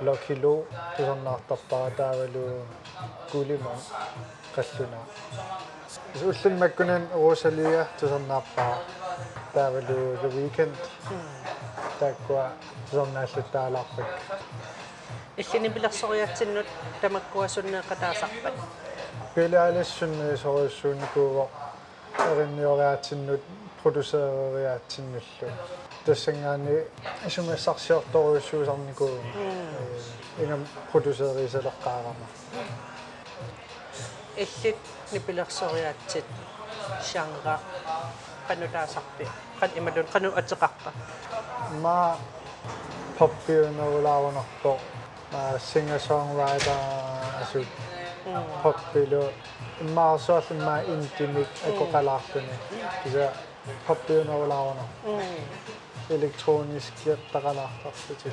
локило 0.00 0.64
тусарнаартарпара 0.96 1.90
таавалу 1.96 2.44
кулимон 3.32 3.80
қаллуна 4.54 5.00
уллун 6.22 6.58
маккунан 6.58 7.02
Rosalia 7.14 7.86
тусарнаарпара 7.98 8.78
таавалу 9.52 10.16
The 10.22 10.28
Weeknd 10.36 10.76
таква 12.00 12.52
тусарнааллуттаалаарпак 12.90 14.08
иллинипилерсориатсиннут 15.36 16.66
тамаккуасуннеэкатаасарпат 17.00 18.54
пилаалиссунни 19.34 20.36
сориуссууникууво 20.36 21.48
эринниориаатсиннут 22.18 23.42
продусеериаатсиннуллу 23.82 25.48
тассангаани 26.06 26.76
исумассарсиорторуйуссуусарникуу 27.26 29.10
ингам 30.38 30.66
продусеерисалеққаарама 30.92 32.26
иллит 34.36 34.76
нипилерсориаатсит 35.12 36.24
шанга 37.12 37.60
канутаасарпи 38.48 39.26
кан 39.60 39.70
ималун 39.76 40.06
кану 40.12 40.28
атеқарпа 40.40 40.90
Mae 41.78 42.16
popio 43.18 43.68
yn 43.68 43.78
ôl 43.84 44.00
law 44.02 44.26
yn 44.30 44.38
ogo. 44.40 44.72
Mae 45.30 45.58
singer-songwriter 45.62 46.80
a 47.38 47.44
sy'n 47.50 47.68
popio. 48.64 49.22
Mae 49.94 50.16
os 50.16 50.26
all 50.34 50.50
yma 50.56 50.80
indymig 50.82 51.62
y 51.68 51.76
gogel 51.78 52.10
allan 52.16 52.48
ni. 52.48 52.80
Gyda 53.04 53.28
popio 53.86 54.24
yn 54.24 54.32
ôl 54.34 54.48
law 54.50 54.72
yn 54.72 54.82
ogo. 54.86 55.14
Elektronisk 56.10 57.04
jättäkän 57.06 57.58
ahtahtati. 57.62 58.32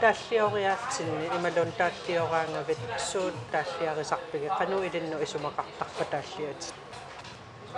Tallioriaatsinni 0.00 1.30
imalun 1.38 1.72
talliorangavit 1.78 2.82
suut 3.00 3.38
talliarisarpigi 3.54 4.52
qanu 4.58 4.82
ilinnu 4.84 5.22
isumakartarpa 5.24 6.04
talliat. 6.12 6.74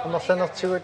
Amerlanertiguat 0.05 0.83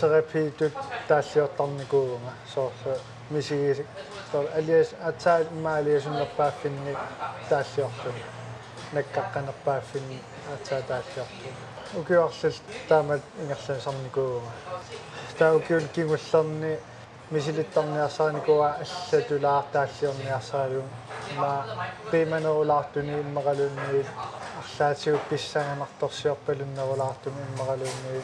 terapiitut 0.00 0.72
taалliortarnikuunga 1.08 2.32
soorlu 2.54 2.94
misigi 3.30 3.86
so 4.32 4.48
alias 4.58 4.94
atsaa 5.08 5.38
maaliasunnerpaaffinni 5.62 6.96
taalliortuni 7.48 8.22
nakkaqqanerpaaffinni 8.92 10.20
atsaa 10.54 10.82
taalliortuni 10.82 11.54
ukiorlul 12.00 12.56
taamat 12.88 13.22
ingerlaasarnikuunga 13.42 14.50
taa 15.38 15.52
ukiul 15.52 15.86
kingullerni 15.92 16.78
мисилиттарниарсааникуа 17.30 18.68
аллатулаар 18.68 19.64
тааллиорниарсаалун 19.72 20.88
ма 21.40 21.52
пиманерулаартуни 22.10 23.20
иммакалуунни 23.20 24.06
арлаатигуп 24.80 25.20
писсанганарторсиорпалуннерулаартуни 25.28 27.40
иммакалуунни 27.48 28.20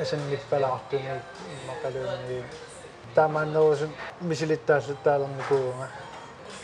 асанниппалаартуни 0.00 1.14
иммакалуунни 1.56 2.38
таамааннерусун 3.14 3.92
мисилиттааллаттаалерникууга 4.30 5.86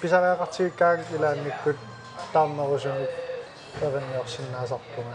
писариақартигиккааг 0.01 1.01
илаанниккут 1.16 1.76
таарнерусунут 2.33 3.11
эринниорсиннаасарпуга 3.87 5.14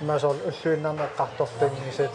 имасоор 0.00 0.36
уллуиннарнеққартортангисат 0.50 2.12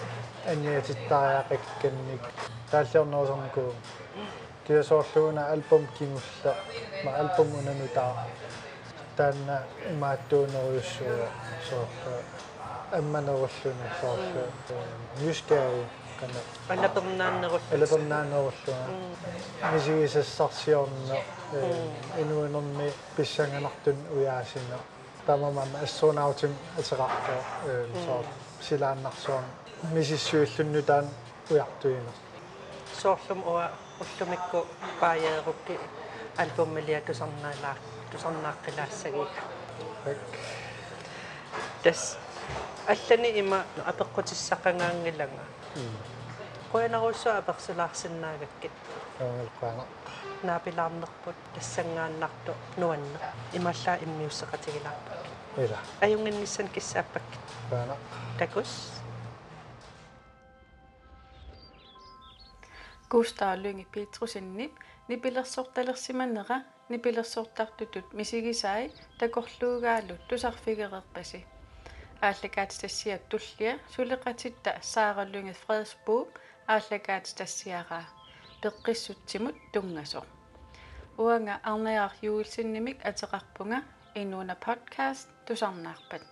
аниатиттариақикканник 0.51 2.23
тааллиорнерусарникуу 2.71 3.71
киасоорлугуна 4.67 5.43
альбом 5.53 5.83
кингулла 5.97 6.53
ма 7.03 7.11
альбом 7.21 7.47
унанутаа 7.59 8.25
таанна 9.18 9.62
имааттуунеруйуссуа 9.90 11.28
соорла 11.68 12.16
амманеруллуни 12.92 13.88
соорла 14.00 14.44
ньюскаи 15.20 15.84
kana 16.20 16.40
алапернааннеруллу 16.68 17.60
алапернаанеруллуа 17.72 18.84
мисигисассарсиорна 19.72 21.16
инуинерми 22.18 22.92
писсанганартун 23.16 23.96
уяасина 24.16 24.78
тамамама 25.26 25.78
ассунаутим 25.82 26.54
атеқарпо 26.78 27.34
соор 28.06 28.24
силааннарсуам 28.60 29.44
мисиссуиллунну 29.92 30.82
таан 30.82 31.08
уяртуинер 31.50 32.14
соорлум 33.02 33.40
уа 33.46 33.70
уллумикку 34.00 34.66
пааярукки 35.00 35.78
альбоммилиа 36.36 37.00
тусарнаалаа 38.10 38.54
тусарнааққилаассаги 38.64 39.24
тас 41.82 42.18
аллани 42.86 43.28
има 43.42 43.58
апеққутиссақангаангилага 43.90 45.44
qoyanarussua 46.72 47.32
apersulаарsinnаагakкит 47.42 48.74
аалқана 49.20 49.84
наапилаарнерпут 50.42 51.38
тассангааннарту 51.54 52.52
нуанне 52.76 53.18
ималлаа 53.58 53.96
иммиуссеқатигилаарпут 54.04 55.20
ила 55.64 55.78
аюнгинниссан 56.00 56.68
киссааппаккит 56.74 57.44
қана 57.70 57.96
такус 58.38 58.70
Густаалунги 63.10 63.86
Петрусиннип 63.92 64.72
нипилерсорталерсиманера 65.08 66.64
нипилерсортартутут 66.89 68.13
мисигисаи 68.13 68.91
такорлуугаалут 69.19 70.21
тусарфигерерпаси 70.29 71.45
ааллагаат 72.21 72.71
тассиат 72.81 73.23
туллия 73.29 73.73
сулеқатитта 73.93 74.71
саараллунги 74.81 75.53
фредсбург 75.63 76.31
ааллагаат 76.67 77.25
тассиараа 77.39 78.05
пеққиссутсимут 78.61 79.57
тунгасо 79.73 80.21
уанга 81.17 81.55
арнеар 81.71 82.11
юулсиннимик 82.21 82.97
атеқарпунга 83.09 83.79
инуна 84.21 84.55
подкаст 84.65 85.27
тусарнаарпат 85.45 86.23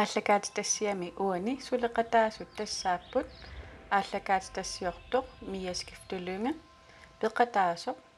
ааллагаат 0.00 0.44
тассиами 0.56 1.08
уани 1.24 1.54
сулеқатаасут 1.68 2.50
тассааппут 2.58 3.26
ааллагаат 3.96 4.44
тассиортоқ 4.56 5.26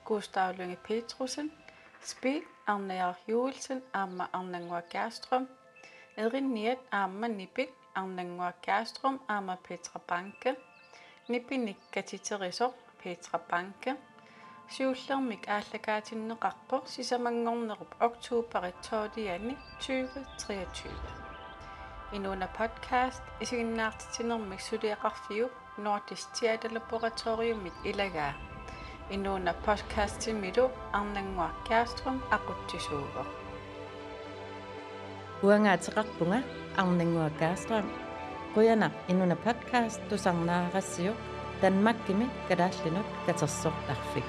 Gustav 0.05 0.57
Lønge 0.57 0.77
Petrusen, 0.77 1.53
Spil 2.01 2.43
Arne 2.67 3.15
Juelsen, 3.27 3.83
Amma 3.93 4.29
Arnangua 4.33 4.81
Gerstrøm, 4.91 5.49
Edrin 6.17 6.55
Niet, 6.55 6.79
Amma 6.91 7.27
Nibik, 7.27 7.69
Arnangua 7.95 8.53
Gerstrøm, 8.63 9.21
Amma 9.29 9.57
Petra 9.69 10.01
Banke, 10.09 10.57
Nibinik 11.29 11.77
Katiterisor, 11.93 12.75
Petra 13.03 13.39
Banke, 13.39 13.97
Syvlermik 14.69 15.49
Ahlakatinnekaqpo, 15.49 16.83
Sisamangornerup, 16.87 17.95
Oktober 18.01 18.71
2023. 18.83 20.91
Inuna 22.13 22.47
podcast, 22.47 23.23
isiginnaartitinermik 23.41 24.61
suliaqarfiu, 24.61 25.49
Nordisk 25.79 26.35
Teaterlaboratoriumit 26.35 27.73
ilagaa 27.85 28.54
инуна 29.10 29.54
подкастимилу 29.66 30.70
арнангуа 30.94 31.50
Kærstrom 31.68 32.18
ақуттисууго 32.38 33.24
уангаатеқарпунга 35.44 36.40
арнангуа 36.78 37.30
каастрам 37.40 37.86
қуяна 38.56 38.92
инуна 39.08 39.36
подкаст 39.36 40.02
тусарнаарассиу 40.10 41.14
танмаккими 41.62 42.28
калааллинут 42.48 43.08
катерсортарфик 43.26 44.28